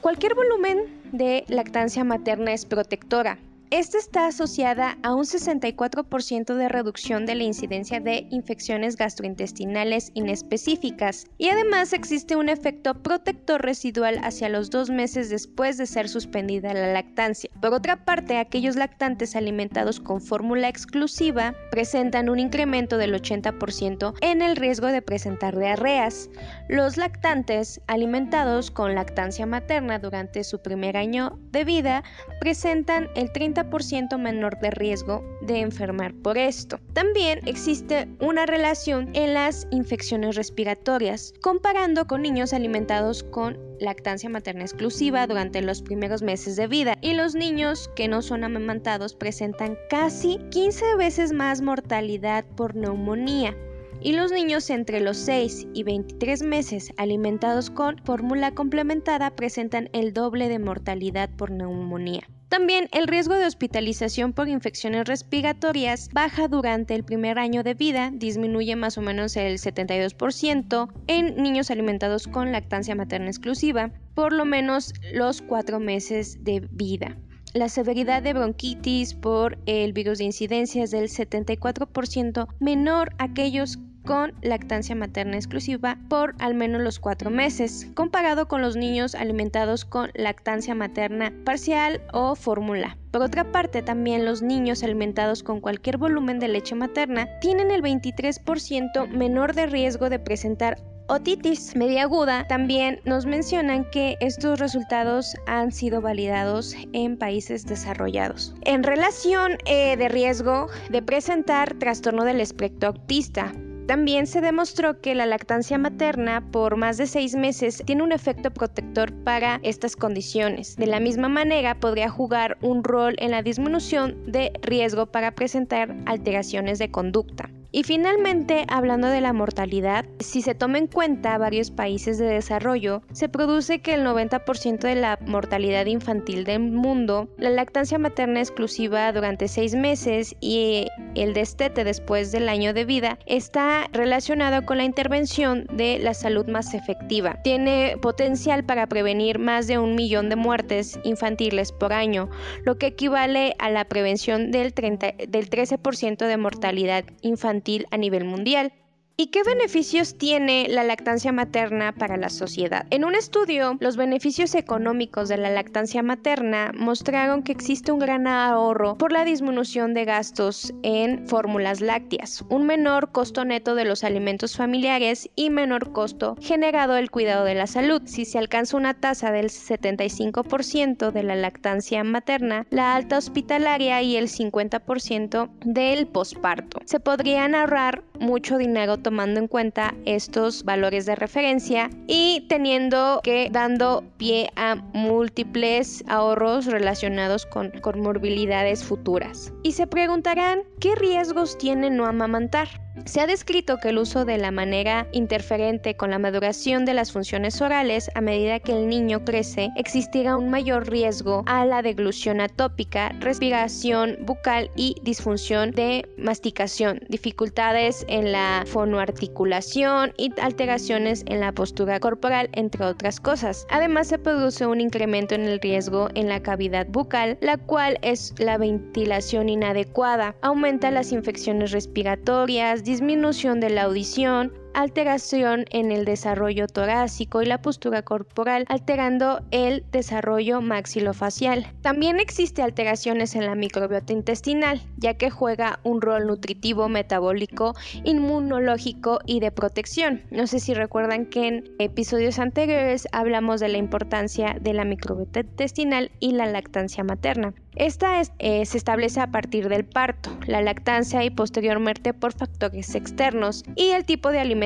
Cualquier 0.00 0.34
volumen 0.34 0.78
de 1.12 1.44
lactancia 1.48 2.04
materna 2.04 2.52
es 2.52 2.64
protectora, 2.64 3.38
esta 3.70 3.98
está 3.98 4.26
asociada 4.26 4.96
a 5.02 5.14
un 5.14 5.24
64% 5.24 6.54
de 6.54 6.68
reducción 6.68 7.26
de 7.26 7.34
la 7.34 7.44
incidencia 7.44 8.00
de 8.00 8.26
infecciones 8.30 8.96
gastrointestinales 8.96 10.10
inespecíficas 10.14 11.26
y 11.36 11.48
además 11.48 11.92
existe 11.92 12.36
un 12.36 12.48
efecto 12.48 12.94
protector 13.02 13.60
residual 13.60 14.20
hacia 14.22 14.48
los 14.48 14.70
dos 14.70 14.88
meses 14.88 15.28
después 15.28 15.76
de 15.76 15.84
ser 15.84 16.08
suspendida 16.08 16.72
la 16.72 16.92
lactancia. 16.94 17.50
Por 17.60 17.74
otra 17.74 18.06
parte, 18.06 18.38
aquellos 18.38 18.76
lactantes 18.76 19.36
alimentados 19.36 20.00
con 20.00 20.22
fórmula 20.22 20.68
exclusiva 20.68 21.54
presentan 21.70 22.30
un 22.30 22.38
incremento 22.38 22.96
del 22.96 23.14
80% 23.14 24.14
en 24.22 24.40
el 24.40 24.56
riesgo 24.56 24.86
de 24.86 25.02
presentar 25.02 25.58
diarreas. 25.58 26.30
Los 26.70 26.96
lactantes 26.96 27.82
alimentados 27.86 28.70
con 28.70 28.94
lactancia 28.94 29.44
materna 29.44 29.98
durante 29.98 30.42
su 30.42 30.62
primer 30.62 30.96
año 30.96 31.38
de 31.50 31.64
vida 31.64 32.02
presentan 32.40 33.08
el 33.14 33.30
30 33.30 33.57
ciento 33.82 34.18
menor 34.18 34.58
de 34.60 34.70
riesgo 34.70 35.24
de 35.40 35.60
enfermar 35.60 36.12
por 36.14 36.36
esto. 36.36 36.78
También 36.92 37.40
existe 37.46 38.08
una 38.20 38.44
relación 38.46 39.10
en 39.14 39.34
las 39.34 39.66
infecciones 39.70 40.36
respiratorias, 40.36 41.32
comparando 41.40 42.06
con 42.06 42.22
niños 42.22 42.52
alimentados 42.52 43.22
con 43.22 43.58
lactancia 43.80 44.28
materna 44.28 44.62
exclusiva 44.62 45.26
durante 45.26 45.62
los 45.62 45.82
primeros 45.82 46.22
meses 46.22 46.56
de 46.56 46.66
vida 46.66 46.98
y 47.00 47.14
los 47.14 47.34
niños 47.34 47.88
que 47.96 48.08
no 48.08 48.22
son 48.22 48.44
amamantados 48.44 49.14
presentan 49.14 49.78
casi 49.88 50.38
15 50.50 50.96
veces 50.96 51.32
más 51.32 51.60
mortalidad 51.60 52.44
por 52.56 52.74
neumonía 52.74 53.56
y 54.00 54.12
los 54.12 54.30
niños 54.30 54.70
entre 54.70 55.00
los 55.00 55.16
6 55.16 55.68
y 55.74 55.82
23 55.82 56.42
meses 56.42 56.92
alimentados 56.96 57.70
con 57.70 57.98
fórmula 58.04 58.52
complementada 58.52 59.34
presentan 59.34 59.88
el 59.92 60.12
doble 60.12 60.48
de 60.48 60.58
mortalidad 60.58 61.30
por 61.36 61.50
neumonía. 61.50 62.28
También 62.48 62.88
el 62.92 63.08
riesgo 63.08 63.34
de 63.34 63.44
hospitalización 63.44 64.32
por 64.32 64.48
infecciones 64.48 65.06
respiratorias 65.06 66.08
baja 66.12 66.48
durante 66.48 66.94
el 66.94 67.04
primer 67.04 67.38
año 67.38 67.62
de 67.62 67.74
vida, 67.74 68.10
disminuye 68.12 68.74
más 68.74 68.96
o 68.96 69.02
menos 69.02 69.36
el 69.36 69.58
72% 69.58 70.88
en 71.08 71.36
niños 71.36 71.70
alimentados 71.70 72.26
con 72.26 72.50
lactancia 72.50 72.94
materna 72.94 73.28
exclusiva, 73.28 73.90
por 74.14 74.32
lo 74.32 74.46
menos 74.46 74.94
los 75.12 75.42
cuatro 75.42 75.78
meses 75.78 76.42
de 76.42 76.66
vida. 76.70 77.18
La 77.52 77.68
severidad 77.68 78.22
de 78.22 78.32
bronquitis 78.32 79.14
por 79.14 79.58
el 79.66 79.92
virus 79.92 80.18
de 80.18 80.24
incidencia 80.24 80.84
es 80.84 80.90
del 80.90 81.08
74% 81.08 82.46
menor 82.60 83.10
a 83.18 83.24
aquellos 83.24 83.78
con 84.08 84.32
lactancia 84.40 84.94
materna 84.94 85.36
exclusiva 85.36 85.98
por 86.08 86.34
al 86.38 86.54
menos 86.54 86.80
los 86.80 86.98
cuatro 86.98 87.28
meses, 87.28 87.88
comparado 87.92 88.48
con 88.48 88.62
los 88.62 88.74
niños 88.74 89.14
alimentados 89.14 89.84
con 89.84 90.10
lactancia 90.14 90.74
materna 90.74 91.30
parcial 91.44 92.00
o 92.14 92.34
fórmula. 92.34 92.96
Por 93.10 93.20
otra 93.20 93.52
parte, 93.52 93.82
también 93.82 94.24
los 94.24 94.40
niños 94.40 94.82
alimentados 94.82 95.42
con 95.42 95.60
cualquier 95.60 95.98
volumen 95.98 96.38
de 96.38 96.48
leche 96.48 96.74
materna 96.74 97.28
tienen 97.42 97.70
el 97.70 97.82
23% 97.82 99.08
menor 99.08 99.54
de 99.54 99.66
riesgo 99.66 100.08
de 100.08 100.18
presentar 100.18 100.78
otitis 101.08 101.76
media 101.76 102.04
aguda, 102.04 102.46
también 102.48 103.00
nos 103.04 103.26
mencionan 103.26 103.84
que 103.90 104.16
estos 104.20 104.58
resultados 104.58 105.34
han 105.46 105.70
sido 105.70 106.00
validados 106.00 106.74
en 106.94 107.18
países 107.18 107.66
desarrollados. 107.66 108.54
En 108.62 108.82
relación 108.82 109.58
eh, 109.66 109.98
de 109.98 110.08
riesgo 110.08 110.68
de 110.88 111.02
presentar 111.02 111.74
trastorno 111.74 112.24
del 112.24 112.40
espectro 112.40 112.90
autista, 112.90 113.52
también 113.88 114.26
se 114.26 114.42
demostró 114.42 115.00
que 115.00 115.14
la 115.14 115.24
lactancia 115.24 115.78
materna 115.78 116.44
por 116.52 116.76
más 116.76 116.98
de 116.98 117.06
seis 117.06 117.34
meses 117.34 117.82
tiene 117.86 118.02
un 118.02 118.12
efecto 118.12 118.50
protector 118.50 119.10
para 119.24 119.60
estas 119.62 119.96
condiciones. 119.96 120.76
De 120.76 120.86
la 120.86 121.00
misma 121.00 121.30
manera, 121.30 121.74
podría 121.80 122.10
jugar 122.10 122.58
un 122.60 122.84
rol 122.84 123.16
en 123.16 123.30
la 123.30 123.42
disminución 123.42 124.30
de 124.30 124.52
riesgo 124.60 125.06
para 125.06 125.34
presentar 125.34 125.96
alteraciones 126.04 126.78
de 126.78 126.90
conducta. 126.90 127.48
Y 127.70 127.82
finalmente, 127.82 128.64
hablando 128.68 129.08
de 129.08 129.20
la 129.20 129.34
mortalidad, 129.34 130.06
si 130.20 130.40
se 130.40 130.54
toma 130.54 130.78
en 130.78 130.86
cuenta 130.86 131.36
varios 131.36 131.70
países 131.70 132.16
de 132.16 132.24
desarrollo, 132.24 133.02
se 133.12 133.28
produce 133.28 133.80
que 133.80 133.92
el 133.92 134.06
90% 134.06 134.78
de 134.78 134.94
la 134.94 135.18
mortalidad 135.26 135.84
infantil 135.84 136.44
del 136.44 136.60
mundo, 136.60 137.28
la 137.36 137.50
lactancia 137.50 137.98
materna 137.98 138.40
exclusiva 138.40 139.12
durante 139.12 139.48
seis 139.48 139.74
meses 139.74 140.34
y 140.40 140.86
el 141.14 141.34
destete 141.34 141.84
después 141.84 142.32
del 142.32 142.48
año 142.48 142.72
de 142.72 142.86
vida 142.86 143.18
está 143.26 143.88
relacionado 143.92 144.64
con 144.64 144.78
la 144.78 144.84
intervención 144.84 145.66
de 145.70 145.98
la 145.98 146.14
salud 146.14 146.46
más 146.46 146.72
efectiva. 146.72 147.42
Tiene 147.42 147.96
potencial 148.00 148.64
para 148.64 148.86
prevenir 148.86 149.38
más 149.38 149.66
de 149.66 149.76
un 149.76 149.94
millón 149.94 150.30
de 150.30 150.36
muertes 150.36 150.98
infantiles 151.04 151.72
por 151.72 151.92
año, 151.92 152.30
lo 152.64 152.78
que 152.78 152.86
equivale 152.86 153.54
a 153.58 153.68
la 153.68 153.84
prevención 153.84 154.50
del, 154.52 154.72
30, 154.72 155.12
del 155.28 155.50
13% 155.50 156.26
de 156.26 156.36
mortalidad 156.38 157.04
infantil 157.20 157.57
a 157.90 157.96
nivel 157.96 158.24
mundial. 158.24 158.72
¿Y 159.20 159.32
qué 159.32 159.42
beneficios 159.42 160.16
tiene 160.16 160.68
la 160.68 160.84
lactancia 160.84 161.32
materna 161.32 161.90
para 161.90 162.16
la 162.16 162.28
sociedad? 162.28 162.86
En 162.90 163.04
un 163.04 163.16
estudio, 163.16 163.76
los 163.80 163.96
beneficios 163.96 164.54
económicos 164.54 165.28
de 165.28 165.36
la 165.36 165.50
lactancia 165.50 166.04
materna 166.04 166.70
mostraron 166.72 167.42
que 167.42 167.50
existe 167.50 167.90
un 167.90 167.98
gran 167.98 168.28
ahorro 168.28 168.96
por 168.96 169.10
la 169.10 169.24
disminución 169.24 169.92
de 169.92 170.04
gastos 170.04 170.72
en 170.84 171.26
fórmulas 171.26 171.80
lácteas, 171.80 172.44
un 172.48 172.64
menor 172.64 173.10
costo 173.10 173.44
neto 173.44 173.74
de 173.74 173.86
los 173.86 174.04
alimentos 174.04 174.56
familiares 174.56 175.28
y 175.34 175.50
menor 175.50 175.92
costo 175.92 176.36
generado 176.40 176.94
del 176.94 177.10
cuidado 177.10 177.44
de 177.44 177.56
la 177.56 177.66
salud. 177.66 178.02
Si 178.04 178.24
se 178.24 178.38
alcanza 178.38 178.76
una 178.76 178.94
tasa 178.94 179.32
del 179.32 179.46
75% 179.46 181.10
de 181.10 181.22
la 181.24 181.34
lactancia 181.34 182.04
materna, 182.04 182.68
la 182.70 182.94
alta 182.94 183.18
hospitalaria 183.18 184.00
y 184.00 184.14
el 184.14 184.28
50% 184.28 185.50
del 185.64 186.06
posparto. 186.06 186.78
Se 186.84 187.00
podrían 187.00 187.56
ahorrar 187.56 188.04
mucho 188.20 188.58
dinero 188.58 188.98
tomando 189.08 189.40
en 189.40 189.48
cuenta 189.48 189.94
estos 190.04 190.64
valores 190.64 191.06
de 191.06 191.14
referencia 191.14 191.88
y 192.06 192.44
teniendo 192.46 193.20
que 193.22 193.48
dando 193.50 194.04
pie 194.18 194.50
a 194.54 194.74
múltiples 194.92 196.04
ahorros 196.08 196.66
relacionados 196.66 197.46
con 197.46 197.70
comorbilidades 197.80 198.84
futuras. 198.84 199.50
Y 199.62 199.72
se 199.72 199.86
preguntarán, 199.86 200.60
¿qué 200.78 200.94
riesgos 200.94 201.56
tiene 201.56 201.88
no 201.88 202.04
amamantar? 202.04 202.68
Se 203.04 203.20
ha 203.20 203.26
descrito 203.26 203.78
que 203.78 203.88
el 203.90 203.98
uso 203.98 204.24
de 204.24 204.38
la 204.38 204.50
manera 204.50 205.06
interferente 205.12 205.96
con 205.96 206.10
la 206.10 206.18
maduración 206.18 206.84
de 206.84 206.94
las 206.94 207.12
funciones 207.12 207.60
orales 207.60 208.10
a 208.14 208.20
medida 208.20 208.60
que 208.60 208.72
el 208.72 208.88
niño 208.88 209.24
crece 209.24 209.70
existirá 209.76 210.36
un 210.36 210.50
mayor 210.50 210.90
riesgo 210.90 211.42
a 211.46 211.64
la 211.64 211.82
deglución 211.82 212.40
atópica, 212.40 213.10
respiración 213.20 214.18
bucal 214.22 214.70
y 214.76 214.96
disfunción 215.02 215.70
de 215.70 216.06
masticación, 216.18 217.00
dificultades 217.08 218.04
en 218.08 218.32
la 218.32 218.64
fonoarticulación 218.66 220.12
y 220.16 220.32
alteraciones 220.40 221.22
en 221.26 221.40
la 221.40 221.52
postura 221.52 222.00
corporal, 222.00 222.50
entre 222.52 222.84
otras 222.84 223.20
cosas. 223.20 223.66
Además 223.70 224.08
se 224.08 224.18
produce 224.18 224.66
un 224.66 224.80
incremento 224.80 225.34
en 225.34 225.44
el 225.44 225.60
riesgo 225.60 226.08
en 226.14 226.28
la 226.28 226.42
cavidad 226.42 226.86
bucal, 226.88 227.38
la 227.40 227.56
cual 227.56 227.98
es 228.02 228.34
la 228.38 228.58
ventilación 228.58 229.48
inadecuada, 229.48 230.34
aumenta 230.42 230.90
las 230.90 231.12
infecciones 231.12 231.72
respiratorias, 231.72 232.84
disminución 232.88 233.60
de 233.60 233.68
la 233.68 233.82
audición, 233.82 234.52
alteración 234.74 235.64
en 235.70 235.92
el 235.92 236.04
desarrollo 236.04 236.66
torácico 236.66 237.42
y 237.42 237.46
la 237.46 237.62
postura 237.62 238.02
corporal, 238.02 238.64
alterando 238.68 239.42
el 239.50 239.84
desarrollo 239.90 240.60
maxilofacial. 240.60 241.66
También 241.82 242.20
existe 242.20 242.62
alteraciones 242.62 243.34
en 243.34 243.46
la 243.46 243.54
microbiota 243.54 244.12
intestinal, 244.12 244.80
ya 244.96 245.14
que 245.14 245.30
juega 245.30 245.80
un 245.82 246.00
rol 246.00 246.26
nutritivo, 246.26 246.88
metabólico, 246.88 247.74
inmunológico 248.04 249.20
y 249.26 249.40
de 249.40 249.50
protección. 249.50 250.22
No 250.30 250.46
sé 250.46 250.60
si 250.60 250.74
recuerdan 250.74 251.26
que 251.26 251.48
en 251.48 251.64
episodios 251.78 252.38
anteriores 252.38 253.08
hablamos 253.12 253.60
de 253.60 253.68
la 253.68 253.78
importancia 253.78 254.56
de 254.60 254.72
la 254.72 254.84
microbiota 254.84 255.40
intestinal 255.40 256.10
y 256.20 256.32
la 256.32 256.46
lactancia 256.46 257.04
materna. 257.04 257.54
Esta 257.78 258.20
eh, 258.40 258.66
se 258.66 258.76
establece 258.76 259.20
a 259.20 259.30
partir 259.30 259.68
del 259.68 259.84
parto, 259.84 260.30
la 260.46 260.60
lactancia 260.62 261.22
y 261.22 261.30
posteriormente 261.30 262.12
por 262.12 262.32
factores 262.32 262.96
externos 262.96 263.62
y 263.76 263.90
el 263.90 264.04
tipo 264.04 264.32
de 264.32 264.40
alimentación, 264.40 264.57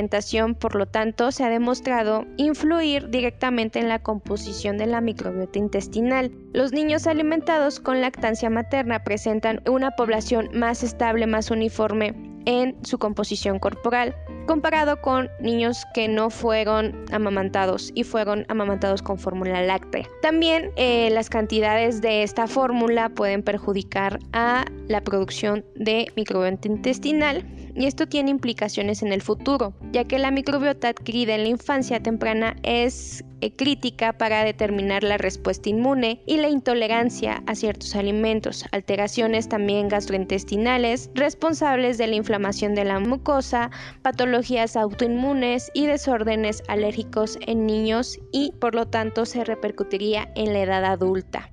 por 0.59 0.75
lo 0.75 0.87
tanto, 0.87 1.31
se 1.33 1.45
ha 1.45 1.49
demostrado 1.49 2.25
influir 2.37 3.11
directamente 3.11 3.79
en 3.79 3.89
la 3.89 3.99
composición 3.99 4.79
de 4.79 4.87
la 4.87 5.01
microbiota 5.01 5.59
intestinal. 5.59 6.33
Los 6.53 6.73
niños 6.73 7.07
alimentados 7.07 7.79
con 7.79 8.01
lactancia 8.01 8.51
materna 8.51 9.05
presentan 9.05 9.61
una 9.69 9.91
población 9.91 10.49
más 10.55 10.83
estable, 10.83 11.27
más 11.27 11.51
uniforme 11.51 12.15
en 12.47 12.77
su 12.85 12.99
composición 12.99 13.59
corporal, 13.59 14.17
comparado 14.47 15.01
con 15.01 15.29
niños 15.41 15.85
que 15.95 16.09
no 16.09 16.31
fueron 16.31 17.05
amamantados 17.13 17.93
y 17.95 18.03
fueron 18.05 18.45
amamantados 18.49 19.03
con 19.03 19.19
fórmula 19.19 19.63
láctea. 19.63 20.09
También 20.23 20.71
eh, 20.77 21.11
las 21.11 21.29
cantidades 21.29 22.01
de 22.01 22.23
esta 22.23 22.47
fórmula 22.47 23.11
pueden 23.11 23.43
perjudicar 23.43 24.19
a 24.33 24.65
la 24.89 25.01
producción 25.03 25.65
de 25.77 26.07
microbiota 26.17 26.67
intestinal 26.67 27.45
y 27.75 27.87
esto 27.87 28.07
tiene 28.07 28.31
implicaciones 28.31 29.03
en 29.03 29.13
el 29.13 29.23
futuro, 29.23 29.75
ya 29.93 30.05
que 30.05 30.19
la 30.19 30.31
microbiota 30.31 30.89
adquirida 30.89 31.35
en 31.35 31.43
la 31.43 31.49
infancia 31.49 32.03
temprana 32.03 32.57
es 32.63 33.25
eh, 33.41 33.55
crítica 33.55 34.13
para 34.13 34.45
determinar 34.45 35.03
la 35.03 35.19
respuesta 35.19 35.69
inmune 35.69 36.23
y 36.27 36.37
la 36.37 36.49
intolerancia 36.49 37.43
a 37.47 37.55
ciertos 37.55 37.97
alimentos, 37.97 38.65
alteraciones 38.73 39.49
también 39.49 39.89
gastrointestinales 39.89 41.11
responsables 41.15 41.99
de 41.99 42.07
la 42.07 42.17
inflamación 42.17 42.75
de 42.75 42.85
la 42.85 43.01
mucosa, 43.01 43.71
patologías 44.03 44.77
autoinmunes 44.77 45.71
y 45.75 45.87
desórdenes 45.87 46.63
alérgicos 46.69 47.39
en 47.47 47.67
niños 47.67 48.19
y 48.31 48.53
por 48.61 48.75
lo 48.75 48.87
tanto 48.87 49.27
se 49.27 49.45
repercutiría 49.45 50.31
en 50.37 50.53
la 50.53 50.63
edad 50.63 50.85
adulta. 50.85 51.49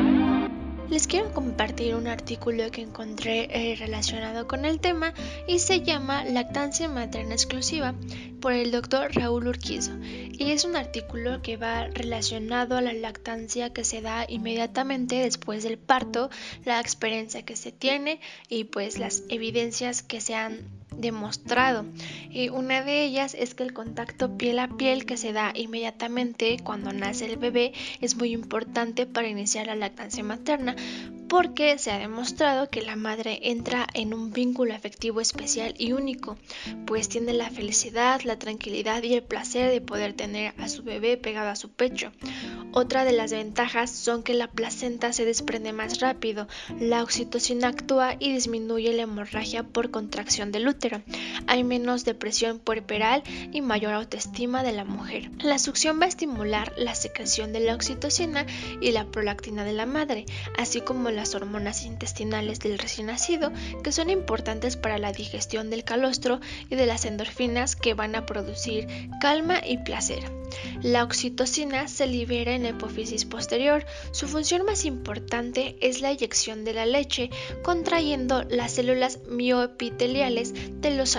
Les 0.89 1.05
quiero 1.05 1.31
compartir 1.33 1.93
un 1.93 2.07
artículo 2.07 2.71
que 2.71 2.81
encontré 2.81 3.47
eh, 3.51 3.75
relacionado 3.75 4.47
con 4.47 4.65
el 4.65 4.79
tema 4.79 5.13
y 5.47 5.59
se 5.59 5.81
llama 5.81 6.25
Lactancia 6.25 6.89
materna 6.89 7.35
exclusiva 7.35 7.93
por 8.41 8.53
el 8.53 8.71
doctor 8.71 9.13
Raúl 9.13 9.47
Urquizo. 9.47 9.91
Y 10.39 10.51
es 10.51 10.63
un 10.63 10.77
artículo 10.77 11.41
que 11.41 11.57
va 11.57 11.87
relacionado 11.87 12.77
a 12.77 12.81
la 12.81 12.93
lactancia 12.93 13.73
que 13.73 13.83
se 13.83 14.01
da 14.01 14.25
inmediatamente 14.27 15.15
después 15.15 15.63
del 15.63 15.77
parto, 15.77 16.29
la 16.63 16.79
experiencia 16.79 17.43
que 17.43 17.57
se 17.57 17.73
tiene 17.73 18.21
y 18.47 18.63
pues 18.63 18.97
las 18.97 19.23
evidencias 19.27 20.01
que 20.01 20.21
se 20.21 20.35
han 20.35 20.61
demostrado. 20.95 21.85
y 22.31 22.49
una 22.49 22.83
de 22.83 23.03
ellas 23.03 23.35
es 23.37 23.53
que 23.53 23.63
el 23.63 23.73
contacto 23.73 24.37
piel 24.37 24.59
a 24.59 24.69
piel 24.69 25.05
que 25.05 25.17
se 25.17 25.33
da 25.33 25.51
inmediatamente 25.55 26.57
cuando 26.63 26.93
nace 26.93 27.25
el 27.25 27.37
bebé 27.37 27.73
es 28.01 28.15
muy 28.15 28.31
importante 28.31 29.05
para 29.05 29.27
iniciar 29.27 29.67
la 29.67 29.75
lactancia 29.75 30.23
materna 30.23 30.75
porque 31.29 31.77
se 31.77 31.91
ha 31.91 31.99
demostrado 31.99 32.69
que 32.69 32.81
la 32.81 32.95
madre 32.95 33.39
entra 33.43 33.87
en 33.93 34.13
un 34.15 34.33
vínculo 34.33 34.73
afectivo 34.73 35.21
especial 35.21 35.75
y 35.77 35.93
único, 35.93 36.37
pues 36.87 37.07
tiene 37.07 37.33
la 37.33 37.51
felicidad, 37.51 38.21
la 38.23 38.39
tranquilidad 38.39 39.03
y 39.03 39.13
el 39.13 39.23
placer 39.23 39.71
de 39.71 39.79
poder 39.79 40.13
tener 40.13 40.53
a 40.57 40.67
su 40.67 40.83
bebé 40.83 41.17
pegado 41.17 41.49
a 41.49 41.55
su 41.55 41.69
pecho. 41.69 42.11
Otra 42.71 43.05
de 43.05 43.13
las 43.13 43.31
ventajas 43.31 43.91
son 43.91 44.23
que 44.23 44.33
la 44.33 44.47
placenta 44.47 45.13
se 45.13 45.23
desprende 45.25 45.71
más 45.71 45.99
rápido, 45.99 46.47
la 46.79 47.03
oxitocina 47.03 47.67
actúa 47.67 48.15
y 48.19 48.33
disminuye 48.33 48.91
la 48.93 49.03
hemorragia 49.03 49.63
por 49.63 49.91
contracción 49.91 50.51
del 50.51 50.67
útero. 50.67 51.01
Hay 51.47 51.63
menos 51.63 52.05
depresión 52.05 52.59
puerperal 52.59 53.23
y 53.51 53.61
mayor 53.61 53.93
autoestima 53.93 54.63
de 54.63 54.71
la 54.71 54.85
mujer. 54.85 55.31
La 55.39 55.59
succión 55.59 55.99
va 55.99 56.05
a 56.05 56.09
estimular 56.09 56.73
la 56.77 56.95
secreción 56.95 57.53
de 57.53 57.59
la 57.59 57.75
oxitocina 57.75 58.45
y 58.81 58.91
la 58.91 59.05
prolactina 59.05 59.63
de 59.63 59.73
la 59.73 59.85
madre, 59.85 60.25
así 60.57 60.81
como 60.81 61.09
las 61.11 61.35
hormonas 61.35 61.85
intestinales 61.85 62.59
del 62.59 62.77
recién 62.77 63.07
nacido, 63.07 63.51
que 63.83 63.91
son 63.91 64.09
importantes 64.09 64.77
para 64.77 64.97
la 64.97 65.11
digestión 65.11 65.69
del 65.69 65.83
calostro 65.83 66.39
y 66.69 66.75
de 66.75 66.85
las 66.85 67.05
endorfinas 67.05 67.75
que 67.75 67.93
van 67.93 68.15
a 68.15 68.25
producir 68.25 68.87
calma 69.21 69.61
y 69.65 69.77
placer. 69.79 70.23
La 70.81 71.03
oxitocina 71.03 71.87
se 71.87 72.07
libera 72.07 72.53
en 72.53 72.63
la 72.63 72.69
hipófisis 72.69 73.25
posterior. 73.25 73.85
Su 74.11 74.27
función 74.27 74.65
más 74.65 74.85
importante 74.85 75.77
es 75.81 76.01
la 76.01 76.11
eyección 76.11 76.63
de 76.63 76.73
la 76.73 76.85
leche, 76.85 77.29
contrayendo 77.63 78.43
las 78.49 78.73
células 78.73 79.19
mioepiteliales 79.29 80.53
de 80.81 80.91
los 80.91 81.15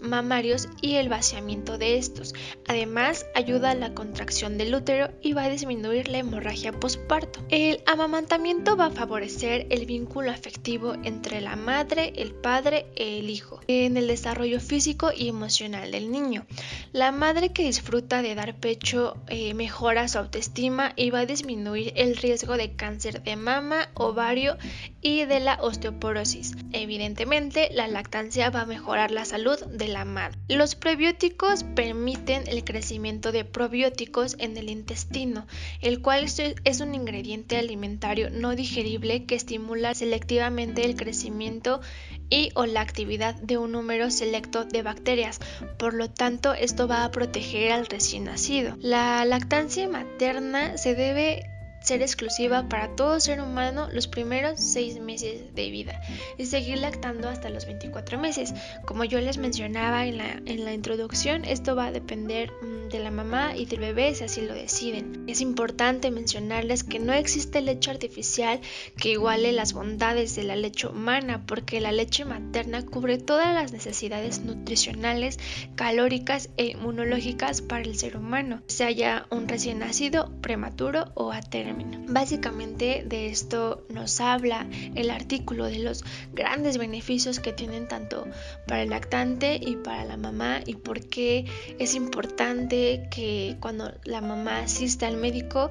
mamarios 0.00 0.68
y 0.80 0.94
el 0.94 1.08
vaciamiento 1.08 1.78
de 1.78 1.98
estos. 1.98 2.34
Además, 2.66 3.26
ayuda 3.34 3.70
a 3.70 3.74
la 3.74 3.94
contracción 3.94 4.58
del 4.58 4.74
útero 4.74 5.10
y 5.22 5.32
va 5.32 5.44
a 5.44 5.50
disminuir 5.50 6.08
la 6.08 6.18
hemorragia 6.18 6.72
postparto. 6.72 7.40
El 7.48 7.82
amamantamiento 7.86 8.76
va 8.76 8.86
a 8.86 8.90
favorecer 8.90 9.66
el 9.70 9.86
vínculo 9.86 10.30
afectivo 10.30 10.94
entre 11.04 11.40
la 11.40 11.56
madre, 11.56 12.12
el 12.16 12.32
padre 12.32 12.86
y 12.96 13.18
el 13.18 13.30
hijo 13.30 13.60
en 13.66 13.96
el 13.96 14.06
desarrollo 14.06 14.60
físico 14.60 15.10
y 15.16 15.28
emocional 15.28 15.90
del 15.90 16.10
niño. 16.10 16.46
La 16.92 17.12
madre 17.12 17.50
que 17.50 17.64
disfruta 17.64 18.22
de 18.22 18.34
dar 18.34 18.54
pecho 18.56 19.18
eh, 19.28 19.52
mejora 19.52 20.08
su 20.08 20.16
autoestima 20.16 20.94
y 20.96 21.10
va 21.10 21.20
a 21.20 21.26
disminuir 21.26 21.92
el 21.96 22.16
riesgo 22.16 22.56
de 22.56 22.76
cáncer 22.76 23.22
de 23.22 23.36
mama, 23.36 23.90
ovario 23.92 24.56
y 25.02 25.26
de 25.26 25.40
la 25.40 25.58
osteoporosis. 25.60 26.56
Evidentemente, 26.72 27.68
la 27.72 27.88
lactancia 27.88 28.48
va 28.48 28.62
a 28.62 28.66
mejorar 28.66 29.10
la 29.10 29.26
salud 29.26 29.58
de 29.66 29.88
la 29.88 30.06
madre. 30.06 30.38
Los 30.48 30.76
prebióticos 30.76 31.62
permiten 31.62 32.44
el 32.48 32.64
crecimiento 32.64 33.32
de 33.32 33.44
probióticos 33.44 34.36
en 34.38 34.56
el 34.56 34.70
intestino, 34.70 35.46
el 35.82 36.00
cual 36.00 36.24
es 36.64 36.80
un 36.80 36.94
ingrediente 36.94 37.58
alimentario 37.58 38.30
no 38.30 38.56
digerible 38.56 39.26
que 39.26 39.34
estimula 39.34 39.94
selectivamente 39.94 40.86
el 40.86 40.96
crecimiento 40.96 41.82
y 42.30 42.50
o 42.54 42.66
la 42.66 42.80
actividad 42.80 43.34
de 43.36 43.58
un 43.58 43.72
número 43.72 44.10
selecto 44.10 44.64
de 44.64 44.82
bacterias. 44.82 45.40
Por 45.78 45.94
lo 45.94 46.10
tanto, 46.10 46.54
esto 46.54 46.88
va 46.88 47.04
a 47.04 47.10
proteger 47.10 47.72
al 47.72 47.86
recién 47.86 48.24
nacido. 48.24 48.76
La 48.80 49.24
lactancia 49.24 49.88
materna 49.88 50.76
se 50.78 50.94
debe 50.94 51.50
ser 51.88 52.02
exclusiva 52.02 52.68
para 52.68 52.94
todo 52.96 53.18
ser 53.18 53.40
humano 53.40 53.88
los 53.90 54.08
primeros 54.08 54.60
seis 54.60 55.00
meses 55.00 55.54
de 55.54 55.70
vida 55.70 56.02
y 56.36 56.44
seguir 56.44 56.78
lactando 56.78 57.30
hasta 57.30 57.48
los 57.48 57.64
24 57.64 58.18
meses. 58.18 58.52
Como 58.84 59.04
yo 59.04 59.18
les 59.22 59.38
mencionaba 59.38 60.04
en 60.04 60.18
la, 60.18 60.42
en 60.44 60.66
la 60.66 60.74
introducción, 60.74 61.46
esto 61.46 61.74
va 61.74 61.86
a 61.86 61.92
depender 61.92 62.52
mm, 62.60 62.88
de 62.90 62.98
la 62.98 63.10
mamá 63.10 63.56
y 63.56 63.64
del 63.64 63.80
bebé 63.80 64.14
si 64.14 64.24
así 64.24 64.42
lo 64.42 64.52
deciden. 64.52 65.24
Es 65.28 65.40
importante 65.40 66.10
mencionarles 66.10 66.84
que 66.84 66.98
no 66.98 67.14
existe 67.14 67.62
leche 67.62 67.90
artificial 67.90 68.60
que 68.98 69.12
iguale 69.12 69.52
las 69.52 69.72
bondades 69.72 70.36
de 70.36 70.44
la 70.44 70.56
leche 70.56 70.88
humana 70.88 71.44
porque 71.46 71.80
la 71.80 71.92
leche 71.92 72.26
materna 72.26 72.84
cubre 72.84 73.16
todas 73.16 73.54
las 73.54 73.72
necesidades 73.72 74.40
nutricionales, 74.40 75.38
calóricas 75.74 76.50
e 76.58 76.66
inmunológicas 76.66 77.62
para 77.62 77.84
el 77.84 77.96
ser 77.96 78.18
humano, 78.18 78.60
sea 78.66 78.90
ya 78.90 79.26
un 79.30 79.48
recién 79.48 79.78
nacido, 79.78 80.30
prematuro 80.42 81.12
o 81.14 81.32
a 81.32 81.40
término. 81.40 81.77
Básicamente 82.08 83.04
de 83.06 83.26
esto 83.26 83.86
nos 83.90 84.20
habla 84.20 84.66
el 84.94 85.10
artículo 85.10 85.66
de 85.66 85.78
los 85.80 86.04
grandes 86.32 86.78
beneficios 86.78 87.40
que 87.40 87.52
tienen 87.52 87.86
tanto 87.88 88.26
para 88.66 88.82
el 88.82 88.90
lactante 88.90 89.60
y 89.60 89.76
para 89.76 90.04
la 90.04 90.16
mamá 90.16 90.60
y 90.64 90.74
por 90.74 91.00
qué 91.00 91.44
es 91.78 91.94
importante 91.94 93.08
que 93.10 93.56
cuando 93.60 93.92
la 94.04 94.20
mamá 94.20 94.60
asista 94.60 95.06
al 95.06 95.16
médico, 95.16 95.70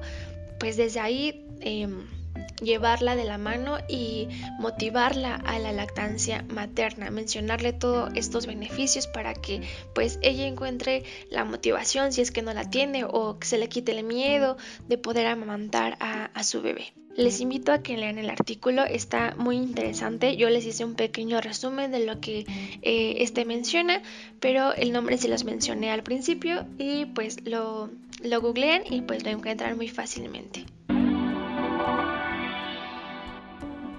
pues 0.58 0.76
desde 0.76 1.00
ahí... 1.00 1.44
Em, 1.60 2.17
llevarla 2.60 3.16
de 3.16 3.24
la 3.24 3.38
mano 3.38 3.78
y 3.88 4.28
motivarla 4.58 5.34
a 5.34 5.58
la 5.58 5.72
lactancia 5.72 6.44
materna, 6.48 7.10
mencionarle 7.10 7.72
todos 7.72 8.10
estos 8.14 8.46
beneficios 8.46 9.06
para 9.06 9.34
que 9.34 9.62
pues 9.94 10.18
ella 10.22 10.46
encuentre 10.46 11.04
la 11.30 11.44
motivación 11.44 12.12
si 12.12 12.20
es 12.20 12.30
que 12.30 12.42
no 12.42 12.52
la 12.52 12.70
tiene 12.70 13.04
o 13.04 13.38
que 13.38 13.46
se 13.46 13.58
le 13.58 13.68
quite 13.68 13.92
el 13.92 14.04
miedo 14.04 14.56
de 14.88 14.98
poder 14.98 15.26
amamantar 15.26 15.96
a, 16.00 16.42
su 16.42 16.62
bebé. 16.62 16.92
Les 17.16 17.40
invito 17.40 17.72
a 17.72 17.82
que 17.82 17.96
lean 17.96 18.18
el 18.18 18.30
artículo, 18.30 18.84
está 18.84 19.34
muy 19.36 19.56
interesante. 19.56 20.36
Yo 20.36 20.48
les 20.50 20.64
hice 20.64 20.84
un 20.84 20.94
pequeño 20.94 21.40
resumen 21.40 21.90
de 21.90 22.06
lo 22.06 22.20
que 22.20 22.46
eh, 22.82 23.16
este 23.18 23.44
menciona, 23.44 24.02
pero 24.38 24.72
el 24.72 24.92
nombre 24.92 25.18
se 25.18 25.28
los 25.28 25.44
mencioné 25.44 25.90
al 25.90 26.04
principio 26.04 26.64
y 26.78 27.06
pues 27.06 27.44
lo, 27.44 27.90
lo 28.22 28.40
googlean 28.40 28.82
y 28.88 29.02
pues 29.02 29.24
lo 29.24 29.30
encuentran 29.30 29.76
muy 29.76 29.88
fácilmente. 29.88 30.64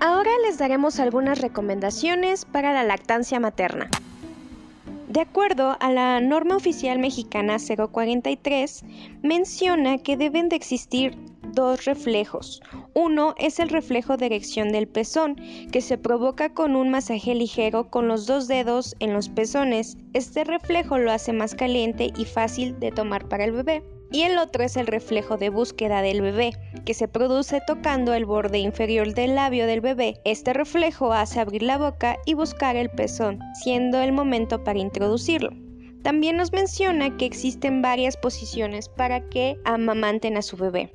Ahora 0.01 0.31
les 0.45 0.57
daremos 0.57 0.97
algunas 1.01 1.41
recomendaciones 1.41 2.45
para 2.45 2.71
la 2.71 2.85
lactancia 2.85 3.37
materna. 3.41 3.89
De 5.09 5.19
acuerdo 5.19 5.75
a 5.81 5.91
la 5.91 6.21
norma 6.21 6.55
oficial 6.55 6.99
mexicana 6.99 7.57
043, 7.59 8.85
menciona 9.23 9.97
que 9.97 10.15
deben 10.15 10.47
de 10.47 10.55
existir 10.55 11.17
dos 11.51 11.83
reflejos. 11.83 12.61
Uno 12.93 13.35
es 13.37 13.59
el 13.59 13.67
reflejo 13.67 14.15
de 14.15 14.27
erección 14.27 14.71
del 14.71 14.87
pezón, 14.87 15.35
que 15.69 15.81
se 15.81 15.97
provoca 15.97 16.53
con 16.53 16.77
un 16.77 16.89
masaje 16.89 17.35
ligero 17.35 17.89
con 17.89 18.07
los 18.07 18.25
dos 18.25 18.47
dedos 18.47 18.95
en 18.99 19.13
los 19.13 19.27
pezones. 19.27 19.97
Este 20.13 20.45
reflejo 20.45 20.97
lo 20.97 21.11
hace 21.11 21.33
más 21.33 21.55
caliente 21.55 22.13
y 22.15 22.23
fácil 22.23 22.79
de 22.79 22.91
tomar 22.91 23.27
para 23.27 23.43
el 23.43 23.51
bebé 23.51 23.83
y 24.11 24.21
el 24.23 24.37
otro 24.37 24.63
es 24.63 24.77
el 24.77 24.87
reflejo 24.87 25.37
de 25.37 25.49
búsqueda 25.49 26.01
del 26.01 26.21
bebé, 26.21 26.53
que 26.85 26.93
se 26.93 27.07
produce 27.07 27.61
tocando 27.65 28.13
el 28.13 28.25
borde 28.25 28.59
inferior 28.59 29.13
del 29.13 29.35
labio 29.35 29.67
del 29.67 29.81
bebé. 29.81 30.19
Este 30.25 30.53
reflejo 30.53 31.13
hace 31.13 31.39
abrir 31.39 31.63
la 31.63 31.77
boca 31.77 32.17
y 32.25 32.34
buscar 32.34 32.75
el 32.75 32.89
pezón, 32.89 33.39
siendo 33.62 33.99
el 33.99 34.12
momento 34.12 34.63
para 34.63 34.79
introducirlo. 34.79 35.51
También 36.03 36.38
nos 36.38 36.53
menciona 36.53 37.17
que 37.17 37.25
existen 37.25 37.81
varias 37.81 38.15
posiciones 38.17 38.88
para 38.89 39.27
que 39.29 39.57
amamanten 39.65 40.38
a 40.38 40.41
su 40.41 40.55
bebé. 40.55 40.93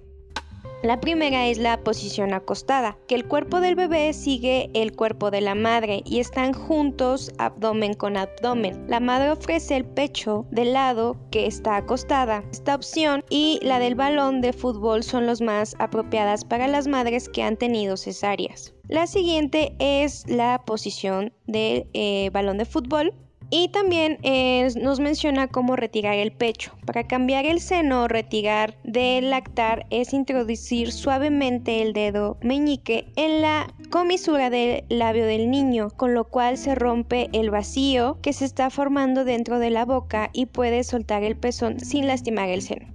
La 0.84 1.00
primera 1.00 1.46
es 1.46 1.56
la 1.56 1.80
posición 1.80 2.34
acostada, 2.34 2.98
que 3.08 3.14
el 3.14 3.26
cuerpo 3.26 3.62
del 3.62 3.74
bebé 3.74 4.12
sigue 4.12 4.68
el 4.74 4.94
cuerpo 4.94 5.30
de 5.30 5.40
la 5.40 5.54
madre 5.54 6.02
y 6.04 6.20
están 6.20 6.52
juntos 6.52 7.32
abdomen 7.38 7.94
con 7.94 8.18
abdomen. 8.18 8.84
La 8.86 9.00
madre 9.00 9.30
ofrece 9.30 9.76
el 9.76 9.86
pecho 9.86 10.44
del 10.50 10.74
lado 10.74 11.16
que 11.30 11.46
está 11.46 11.76
acostada. 11.76 12.44
Esta 12.52 12.74
opción 12.74 13.24
y 13.30 13.60
la 13.62 13.78
del 13.78 13.94
balón 13.94 14.42
de 14.42 14.52
fútbol 14.52 15.02
son 15.04 15.24
las 15.24 15.40
más 15.40 15.74
apropiadas 15.78 16.44
para 16.44 16.68
las 16.68 16.86
madres 16.86 17.30
que 17.30 17.42
han 17.42 17.56
tenido 17.56 17.96
cesáreas. 17.96 18.74
La 18.86 19.06
siguiente 19.06 19.74
es 19.78 20.28
la 20.28 20.64
posición 20.66 21.32
del 21.46 21.86
eh, 21.94 22.28
balón 22.30 22.58
de 22.58 22.66
fútbol 22.66 23.14
y 23.56 23.68
también 23.68 24.18
eh, 24.24 24.68
nos 24.80 24.98
menciona 24.98 25.46
cómo 25.46 25.76
retirar 25.76 26.14
el 26.14 26.32
pecho. 26.32 26.72
Para 26.86 27.06
cambiar 27.06 27.46
el 27.46 27.60
seno 27.60 28.02
o 28.02 28.08
retirar 28.08 28.76
del 28.82 29.30
lactar 29.30 29.86
es 29.90 30.12
introducir 30.12 30.90
suavemente 30.90 31.80
el 31.80 31.92
dedo 31.92 32.36
meñique 32.42 33.06
en 33.14 33.42
la 33.42 33.72
comisura 33.90 34.50
del 34.50 34.82
labio 34.88 35.24
del 35.24 35.52
niño, 35.52 35.90
con 35.90 36.14
lo 36.14 36.24
cual 36.24 36.58
se 36.58 36.74
rompe 36.74 37.30
el 37.32 37.50
vacío 37.50 38.18
que 38.22 38.32
se 38.32 38.44
está 38.44 38.70
formando 38.70 39.24
dentro 39.24 39.60
de 39.60 39.70
la 39.70 39.84
boca 39.84 40.30
y 40.32 40.46
puede 40.46 40.82
soltar 40.82 41.22
el 41.22 41.36
pezón 41.36 41.78
sin 41.78 42.08
lastimar 42.08 42.48
el 42.48 42.60
seno. 42.60 42.92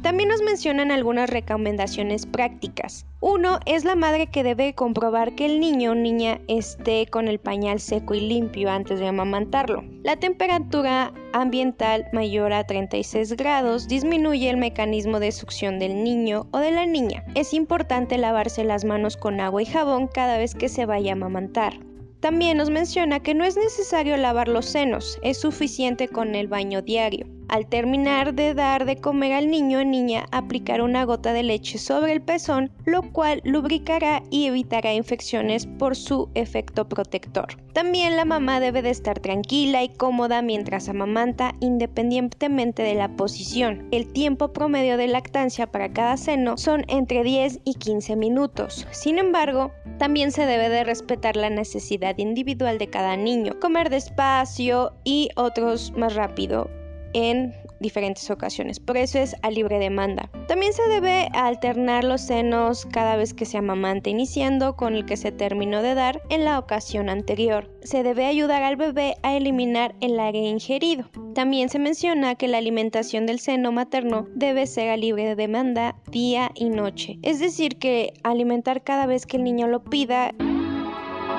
También 0.00 0.30
nos 0.30 0.40
mencionan 0.40 0.90
algunas 0.90 1.28
recomendaciones 1.28 2.24
prácticas. 2.24 3.04
Uno 3.20 3.58
es 3.66 3.84
la 3.84 3.96
madre 3.96 4.28
que 4.28 4.44
debe 4.44 4.76
comprobar 4.76 5.34
que 5.34 5.44
el 5.44 5.58
niño 5.58 5.90
o 5.90 5.94
niña 5.96 6.40
esté 6.46 7.08
con 7.08 7.26
el 7.26 7.40
pañal 7.40 7.80
seco 7.80 8.14
y 8.14 8.20
limpio 8.20 8.70
antes 8.70 9.00
de 9.00 9.08
amamantarlo. 9.08 9.82
La 10.04 10.14
temperatura 10.14 11.12
ambiental 11.32 12.06
mayor 12.12 12.52
a 12.52 12.62
36 12.62 13.32
grados 13.32 13.88
disminuye 13.88 14.48
el 14.48 14.56
mecanismo 14.56 15.18
de 15.18 15.32
succión 15.32 15.80
del 15.80 16.04
niño 16.04 16.46
o 16.52 16.58
de 16.58 16.70
la 16.70 16.86
niña. 16.86 17.24
Es 17.34 17.54
importante 17.54 18.18
lavarse 18.18 18.62
las 18.62 18.84
manos 18.84 19.16
con 19.16 19.40
agua 19.40 19.62
y 19.62 19.66
jabón 19.66 20.06
cada 20.06 20.38
vez 20.38 20.54
que 20.54 20.68
se 20.68 20.86
vaya 20.86 21.10
a 21.10 21.16
amamantar. 21.16 21.74
También 22.20 22.56
nos 22.56 22.70
menciona 22.70 23.18
que 23.18 23.34
no 23.34 23.44
es 23.44 23.56
necesario 23.56 24.16
lavar 24.16 24.46
los 24.46 24.66
senos, 24.66 25.18
es 25.22 25.40
suficiente 25.40 26.06
con 26.06 26.36
el 26.36 26.46
baño 26.46 26.82
diario. 26.82 27.26
Al 27.48 27.66
terminar 27.66 28.34
de 28.34 28.52
dar 28.52 28.84
de 28.84 28.96
comer 28.96 29.32
al 29.32 29.50
niño 29.50 29.78
o 29.78 29.84
niña, 29.84 30.26
aplicar 30.32 30.82
una 30.82 31.04
gota 31.04 31.32
de 31.32 31.42
leche 31.42 31.78
sobre 31.78 32.12
el 32.12 32.20
pezón, 32.20 32.70
lo 32.84 33.00
cual 33.10 33.40
lubricará 33.42 34.22
y 34.30 34.46
evitará 34.46 34.92
infecciones 34.92 35.66
por 35.66 35.96
su 35.96 36.28
efecto 36.34 36.86
protector. 36.88 37.56
También 37.72 38.16
la 38.16 38.26
mamá 38.26 38.60
debe 38.60 38.82
de 38.82 38.90
estar 38.90 39.18
tranquila 39.20 39.82
y 39.82 39.88
cómoda 39.88 40.42
mientras 40.42 40.90
amamanta 40.90 41.54
independientemente 41.60 42.82
de 42.82 42.94
la 42.94 43.16
posición. 43.16 43.88
El 43.92 44.12
tiempo 44.12 44.52
promedio 44.52 44.98
de 44.98 45.06
lactancia 45.06 45.66
para 45.66 45.92
cada 45.92 46.18
seno 46.18 46.58
son 46.58 46.84
entre 46.88 47.22
10 47.22 47.60
y 47.64 47.74
15 47.74 48.16
minutos. 48.16 48.86
Sin 48.90 49.18
embargo, 49.18 49.72
también 49.98 50.32
se 50.32 50.44
debe 50.44 50.68
de 50.68 50.84
respetar 50.84 51.36
la 51.36 51.48
necesidad 51.48 52.18
individual 52.18 52.76
de 52.76 52.88
cada 52.88 53.16
niño, 53.16 53.58
comer 53.58 53.88
despacio 53.88 54.92
y 55.04 55.30
otros 55.36 55.92
más 55.96 56.14
rápido 56.14 56.68
en 57.12 57.54
diferentes 57.80 58.30
ocasiones. 58.30 58.80
Por 58.80 58.96
eso 58.96 59.18
es 59.18 59.36
a 59.42 59.50
libre 59.50 59.78
demanda. 59.78 60.30
También 60.46 60.72
se 60.72 60.86
debe 60.88 61.28
alternar 61.32 62.04
los 62.04 62.22
senos 62.22 62.86
cada 62.86 63.16
vez 63.16 63.34
que 63.34 63.44
se 63.44 63.58
amamanta, 63.58 64.10
iniciando 64.10 64.76
con 64.76 64.94
el 64.94 65.06
que 65.06 65.16
se 65.16 65.32
terminó 65.32 65.82
de 65.82 65.94
dar 65.94 66.22
en 66.30 66.44
la 66.44 66.58
ocasión 66.58 67.08
anterior. 67.08 67.70
Se 67.82 68.02
debe 68.02 68.26
ayudar 68.26 68.62
al 68.62 68.76
bebé 68.76 69.16
a 69.22 69.36
eliminar 69.36 69.94
el 70.00 70.18
aire 70.18 70.40
ingerido. 70.40 71.08
También 71.34 71.68
se 71.68 71.78
menciona 71.78 72.34
que 72.34 72.48
la 72.48 72.58
alimentación 72.58 73.26
del 73.26 73.38
seno 73.38 73.72
materno 73.72 74.26
debe 74.34 74.66
ser 74.66 74.90
a 74.90 74.96
libre 74.96 75.36
demanda 75.36 75.96
día 76.10 76.50
y 76.54 76.68
noche. 76.70 77.18
Es 77.22 77.38
decir, 77.38 77.78
que 77.78 78.14
alimentar 78.24 78.82
cada 78.82 79.06
vez 79.06 79.26
que 79.26 79.36
el 79.36 79.44
niño 79.44 79.68
lo 79.68 79.84
pida. 79.84 80.32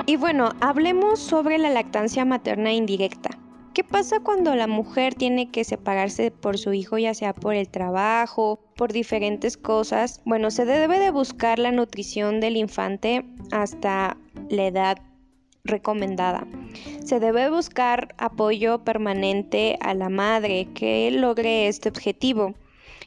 Y 0.06 0.16
bueno, 0.16 0.50
hablemos 0.60 1.20
sobre 1.20 1.58
la 1.58 1.70
lactancia 1.70 2.24
materna 2.24 2.72
indirecta. 2.72 3.30
¿Qué 3.80 3.84
pasa 3.84 4.20
cuando 4.20 4.54
la 4.54 4.66
mujer 4.66 5.14
tiene 5.14 5.50
que 5.50 5.64
separarse 5.64 6.30
por 6.30 6.58
su 6.58 6.74
hijo, 6.74 6.98
ya 6.98 7.14
sea 7.14 7.32
por 7.32 7.54
el 7.54 7.70
trabajo, 7.70 8.60
por 8.76 8.92
diferentes 8.92 9.56
cosas? 9.56 10.20
Bueno, 10.26 10.50
se 10.50 10.66
debe 10.66 10.98
de 10.98 11.10
buscar 11.10 11.58
la 11.58 11.72
nutrición 11.72 12.40
del 12.40 12.58
infante 12.58 13.24
hasta 13.52 14.18
la 14.50 14.66
edad 14.66 14.98
recomendada. 15.64 16.46
Se 17.02 17.20
debe 17.20 17.48
buscar 17.48 18.14
apoyo 18.18 18.84
permanente 18.84 19.78
a 19.80 19.94
la 19.94 20.10
madre 20.10 20.68
que 20.74 21.10
logre 21.10 21.66
este 21.66 21.88
objetivo. 21.88 22.52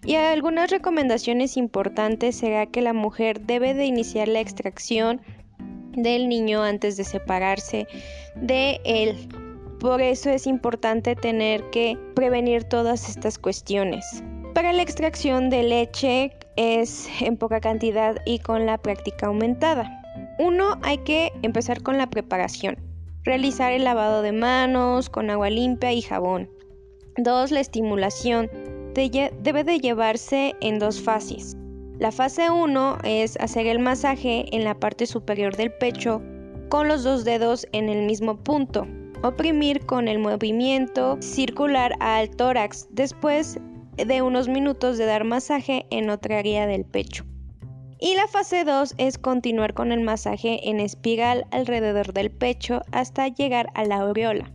Y 0.04 0.16
algunas 0.16 0.72
recomendaciones 0.72 1.56
importantes 1.56 2.38
será 2.38 2.66
que 2.66 2.82
la 2.82 2.94
mujer 2.94 3.42
debe 3.42 3.76
de 3.76 3.86
iniciar 3.86 4.28
la 4.28 4.40
extracción 4.40 5.22
del 5.92 6.28
niño 6.28 6.64
antes 6.64 6.98
de 6.98 7.04
separarse 7.04 7.86
de 8.36 8.82
él. 8.86 9.30
Por 9.84 10.02
eso 10.02 10.30
es 10.30 10.48
importante 10.48 11.14
tener 11.14 11.70
que 11.70 11.98
prevenir 12.16 12.64
todas 12.64 13.10
estas 13.10 13.38
cuestiones. 13.38 14.24
Para 14.54 14.72
la 14.72 14.82
extracción 14.82 15.50
de 15.50 15.62
leche 15.62 16.32
es 16.56 17.10
en 17.20 17.36
poca 17.36 17.60
cantidad 17.60 18.16
y 18.26 18.40
con 18.40 18.66
la 18.66 18.78
práctica 18.78 19.28
aumentada. 19.28 20.02
Uno, 20.40 20.80
hay 20.84 21.00
que 21.00 21.34
empezar 21.42 21.84
con 21.84 21.98
la 21.98 22.10
preparación. 22.10 22.78
Realizar 23.26 23.74
el 23.74 23.84
lavado 23.84 24.22
de 24.22 24.32
manos 24.32 25.10
con 25.10 25.30
agua 25.30 25.50
limpia 25.50 25.92
y 25.92 26.02
jabón. 26.02 26.50
Dos, 27.18 27.52
la 27.52 27.60
estimulación. 27.60 28.50
Debe 28.94 29.66
de 29.66 29.80
llevarse 29.80 30.56
en 30.62 30.80
dos 30.80 31.02
fases. 31.02 31.58
La 32.00 32.14
fase 32.14 32.50
1 32.50 33.00
es 33.04 33.36
hacer 33.42 33.68
el 33.68 33.80
masaje 33.80 34.46
en 34.56 34.64
la 34.64 34.80
parte 34.80 35.06
superior 35.08 35.58
del 35.58 35.74
pecho 35.74 36.22
con 36.70 36.88
los 36.88 37.04
dos 37.04 37.26
dedos 37.26 37.68
en 37.74 37.90
el 37.90 38.06
mismo 38.06 38.38
punto. 38.38 38.88
Oprimir 39.24 39.86
con 39.86 40.10
el 40.10 40.20
movimiento 40.20 41.18
circular 41.22 41.94
al 42.02 42.30
tórax 42.30 42.90
después 42.92 43.58
de 43.96 44.22
unos 44.22 44.50
minutos 44.50 44.98
de 44.98 45.06
dar 45.06 45.24
masaje 45.24 45.86
en 45.92 46.10
otra 46.10 46.40
área 46.40 46.68
del 46.68 46.84
pecho. 46.84 47.24
Y 48.02 48.16
la 48.16 48.28
fase 48.28 48.66
2 48.66 48.96
es 48.98 49.18
continuar 49.18 49.74
con 49.74 49.94
el 49.94 50.02
masaje 50.02 50.70
en 50.70 50.82
espiral 50.82 51.46
alrededor 51.52 52.12
del 52.12 52.32
pecho 52.32 52.82
hasta 52.92 53.30
llegar 53.30 53.70
a 53.76 53.86
la 53.86 54.02
aureola. 54.02 54.52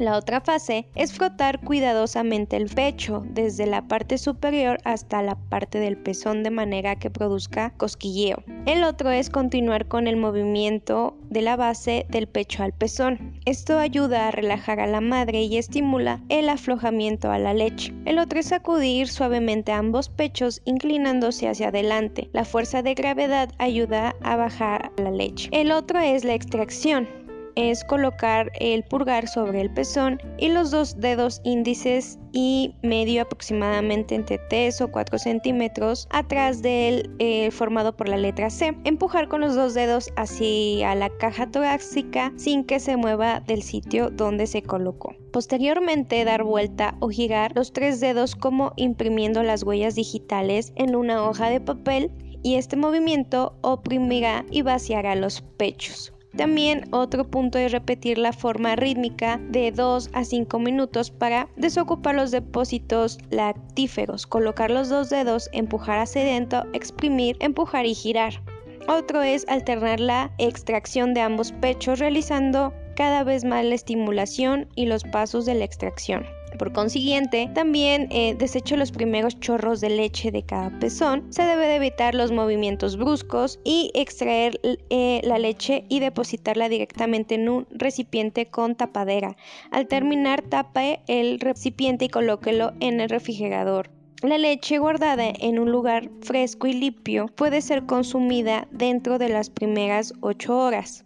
La 0.00 0.16
otra 0.16 0.40
fase 0.40 0.86
es 0.94 1.12
frotar 1.12 1.60
cuidadosamente 1.60 2.56
el 2.56 2.70
pecho 2.70 3.22
desde 3.26 3.66
la 3.66 3.86
parte 3.86 4.16
superior 4.16 4.78
hasta 4.84 5.20
la 5.20 5.34
parte 5.34 5.78
del 5.78 5.98
pezón 5.98 6.42
de 6.42 6.48
manera 6.48 6.96
que 6.96 7.10
produzca 7.10 7.74
cosquilleo. 7.76 8.42
El 8.64 8.82
otro 8.82 9.10
es 9.10 9.28
continuar 9.28 9.88
con 9.88 10.06
el 10.06 10.16
movimiento 10.16 11.18
de 11.28 11.42
la 11.42 11.56
base 11.56 12.06
del 12.08 12.28
pecho 12.28 12.62
al 12.62 12.72
pezón. 12.72 13.38
Esto 13.44 13.78
ayuda 13.78 14.28
a 14.28 14.30
relajar 14.30 14.80
a 14.80 14.86
la 14.86 15.02
madre 15.02 15.42
y 15.42 15.58
estimula 15.58 16.22
el 16.30 16.48
aflojamiento 16.48 17.30
a 17.30 17.38
la 17.38 17.52
leche. 17.52 17.92
El 18.06 18.18
otro 18.18 18.40
es 18.40 18.46
sacudir 18.46 19.06
suavemente 19.06 19.70
ambos 19.70 20.08
pechos 20.08 20.62
inclinándose 20.64 21.46
hacia 21.46 21.68
adelante. 21.68 22.30
La 22.32 22.46
fuerza 22.46 22.80
de 22.82 22.94
gravedad 22.94 23.50
ayuda 23.58 24.16
a 24.22 24.36
bajar 24.36 24.92
la 24.96 25.10
leche. 25.10 25.50
El 25.52 25.72
otro 25.72 25.98
es 25.98 26.24
la 26.24 26.32
extracción 26.32 27.19
es 27.60 27.84
colocar 27.84 28.50
el 28.58 28.82
pulgar 28.84 29.28
sobre 29.28 29.60
el 29.60 29.70
pezón 29.70 30.18
y 30.38 30.48
los 30.48 30.70
dos 30.70 30.98
dedos 30.98 31.42
índices 31.44 32.18
y 32.32 32.74
medio 32.82 33.22
aproximadamente 33.22 34.14
entre 34.14 34.38
3 34.48 34.80
o 34.80 34.88
4 34.90 35.18
centímetros 35.18 36.08
atrás 36.10 36.62
del 36.62 37.10
eh, 37.18 37.50
formado 37.50 37.94
por 37.96 38.08
la 38.08 38.16
letra 38.16 38.48
C. 38.48 38.76
Empujar 38.84 39.28
con 39.28 39.42
los 39.42 39.54
dos 39.54 39.74
dedos 39.74 40.10
hacia 40.16 40.94
la 40.94 41.10
caja 41.18 41.50
torácica 41.50 42.32
sin 42.36 42.64
que 42.64 42.80
se 42.80 42.96
mueva 42.96 43.40
del 43.40 43.62
sitio 43.62 44.10
donde 44.10 44.46
se 44.46 44.62
colocó. 44.62 45.14
Posteriormente 45.32 46.24
dar 46.24 46.44
vuelta 46.44 46.96
o 47.00 47.08
girar 47.08 47.52
los 47.54 47.72
tres 47.72 48.00
dedos 48.00 48.36
como 48.36 48.72
imprimiendo 48.76 49.42
las 49.42 49.64
huellas 49.64 49.96
digitales 49.96 50.72
en 50.76 50.96
una 50.96 51.28
hoja 51.28 51.50
de 51.50 51.60
papel 51.60 52.10
y 52.42 52.54
este 52.54 52.76
movimiento 52.76 53.54
oprimirá 53.60 54.46
y 54.50 54.62
vaciará 54.62 55.14
los 55.14 55.42
pechos. 55.42 56.14
También 56.36 56.84
otro 56.92 57.28
punto 57.28 57.58
es 57.58 57.72
repetir 57.72 58.16
la 58.16 58.32
forma 58.32 58.76
rítmica 58.76 59.40
de 59.48 59.72
2 59.72 60.10
a 60.12 60.24
5 60.24 60.58
minutos 60.60 61.10
para 61.10 61.48
desocupar 61.56 62.14
los 62.14 62.30
depósitos 62.30 63.18
lactíferos, 63.30 64.26
colocar 64.26 64.70
los 64.70 64.88
dos 64.88 65.10
dedos, 65.10 65.50
empujar 65.52 65.98
hacia 65.98 66.22
adentro, 66.22 66.64
exprimir, 66.72 67.36
empujar 67.40 67.84
y 67.84 67.94
girar. 67.94 68.42
Otro 68.88 69.22
es 69.22 69.46
alternar 69.48 70.00
la 70.00 70.32
extracción 70.38 71.14
de 71.14 71.20
ambos 71.20 71.52
pechos 71.52 71.98
realizando 71.98 72.72
cada 72.94 73.24
vez 73.24 73.44
más 73.44 73.64
la 73.64 73.74
estimulación 73.74 74.68
y 74.74 74.86
los 74.86 75.04
pasos 75.04 75.46
de 75.46 75.54
la 75.54 75.64
extracción. 75.64 76.24
Por 76.60 76.74
consiguiente, 76.74 77.48
también 77.54 78.08
eh, 78.10 78.34
desecho 78.38 78.76
los 78.76 78.92
primeros 78.92 79.40
chorros 79.40 79.80
de 79.80 79.88
leche 79.88 80.30
de 80.30 80.42
cada 80.42 80.68
pezón. 80.78 81.24
Se 81.32 81.42
debe 81.44 81.66
de 81.66 81.76
evitar 81.76 82.14
los 82.14 82.32
movimientos 82.32 82.98
bruscos 82.98 83.58
y 83.64 83.90
extraer 83.94 84.60
eh, 84.62 85.22
la 85.24 85.38
leche 85.38 85.86
y 85.88 86.00
depositarla 86.00 86.68
directamente 86.68 87.36
en 87.36 87.48
un 87.48 87.66
recipiente 87.70 88.44
con 88.44 88.74
tapadera. 88.74 89.38
Al 89.70 89.86
terminar, 89.86 90.42
tape 90.42 91.00
el 91.06 91.40
recipiente 91.40 92.04
y 92.04 92.08
colóquelo 92.10 92.74
en 92.80 93.00
el 93.00 93.08
refrigerador. 93.08 93.88
La 94.20 94.36
leche 94.36 94.76
guardada 94.76 95.32
en 95.40 95.58
un 95.58 95.72
lugar 95.72 96.10
fresco 96.20 96.66
y 96.66 96.74
limpio 96.74 97.28
puede 97.36 97.62
ser 97.62 97.86
consumida 97.86 98.68
dentro 98.70 99.16
de 99.16 99.30
las 99.30 99.48
primeras 99.48 100.12
8 100.20 100.58
horas. 100.58 101.04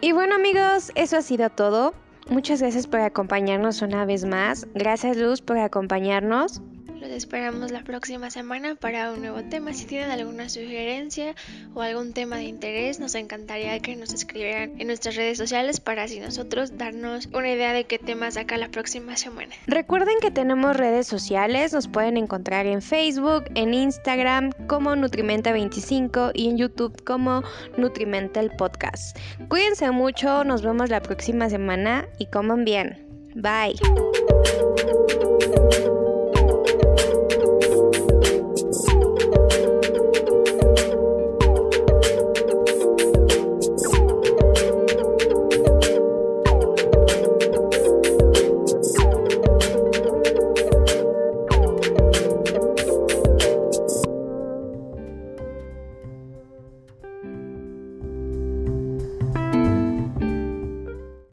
Y 0.00 0.10
bueno 0.10 0.34
amigos, 0.34 0.90
eso 0.96 1.18
ha 1.18 1.22
sido 1.22 1.50
todo. 1.50 1.94
Muchas 2.28 2.60
gracias 2.60 2.86
por 2.86 3.00
acompañarnos 3.00 3.80
una 3.80 4.04
vez 4.04 4.24
más. 4.24 4.66
Gracias 4.74 5.16
Luz 5.16 5.40
por 5.40 5.58
acompañarnos. 5.58 6.60
Los 7.00 7.10
esperamos 7.10 7.70
la 7.70 7.84
próxima 7.84 8.28
semana 8.28 8.74
para 8.74 9.12
un 9.12 9.20
nuevo 9.20 9.42
tema. 9.44 9.72
Si 9.72 9.86
tienen 9.86 10.10
alguna 10.10 10.48
sugerencia 10.48 11.36
o 11.74 11.80
algún 11.80 12.12
tema 12.12 12.36
de 12.36 12.44
interés, 12.44 12.98
nos 12.98 13.14
encantaría 13.14 13.78
que 13.78 13.94
nos 13.94 14.12
escribieran 14.12 14.72
en 14.80 14.88
nuestras 14.88 15.14
redes 15.14 15.38
sociales 15.38 15.78
para 15.78 16.02
así 16.02 16.18
nosotros 16.18 16.76
darnos 16.76 17.26
una 17.26 17.52
idea 17.52 17.72
de 17.72 17.84
qué 17.84 18.00
tema 18.00 18.30
saca 18.32 18.56
la 18.56 18.68
próxima 18.68 19.16
semana. 19.16 19.54
Recuerden 19.68 20.16
que 20.20 20.32
tenemos 20.32 20.76
redes 20.76 21.06
sociales, 21.06 21.72
nos 21.72 21.86
pueden 21.86 22.16
encontrar 22.16 22.66
en 22.66 22.82
Facebook, 22.82 23.44
en 23.54 23.74
Instagram 23.74 24.50
como 24.66 24.96
Nutrimenta25 24.96 26.32
y 26.34 26.48
en 26.48 26.58
YouTube 26.58 27.04
como 27.04 27.44
Nutrimenta 27.76 28.40
el 28.40 28.50
Podcast. 28.50 29.16
Cuídense 29.48 29.88
mucho, 29.92 30.42
nos 30.42 30.62
vemos 30.62 30.90
la 30.90 31.00
próxima 31.00 31.48
semana 31.48 32.08
y 32.18 32.26
coman 32.26 32.64
bien. 32.64 33.06
Bye. 33.36 33.76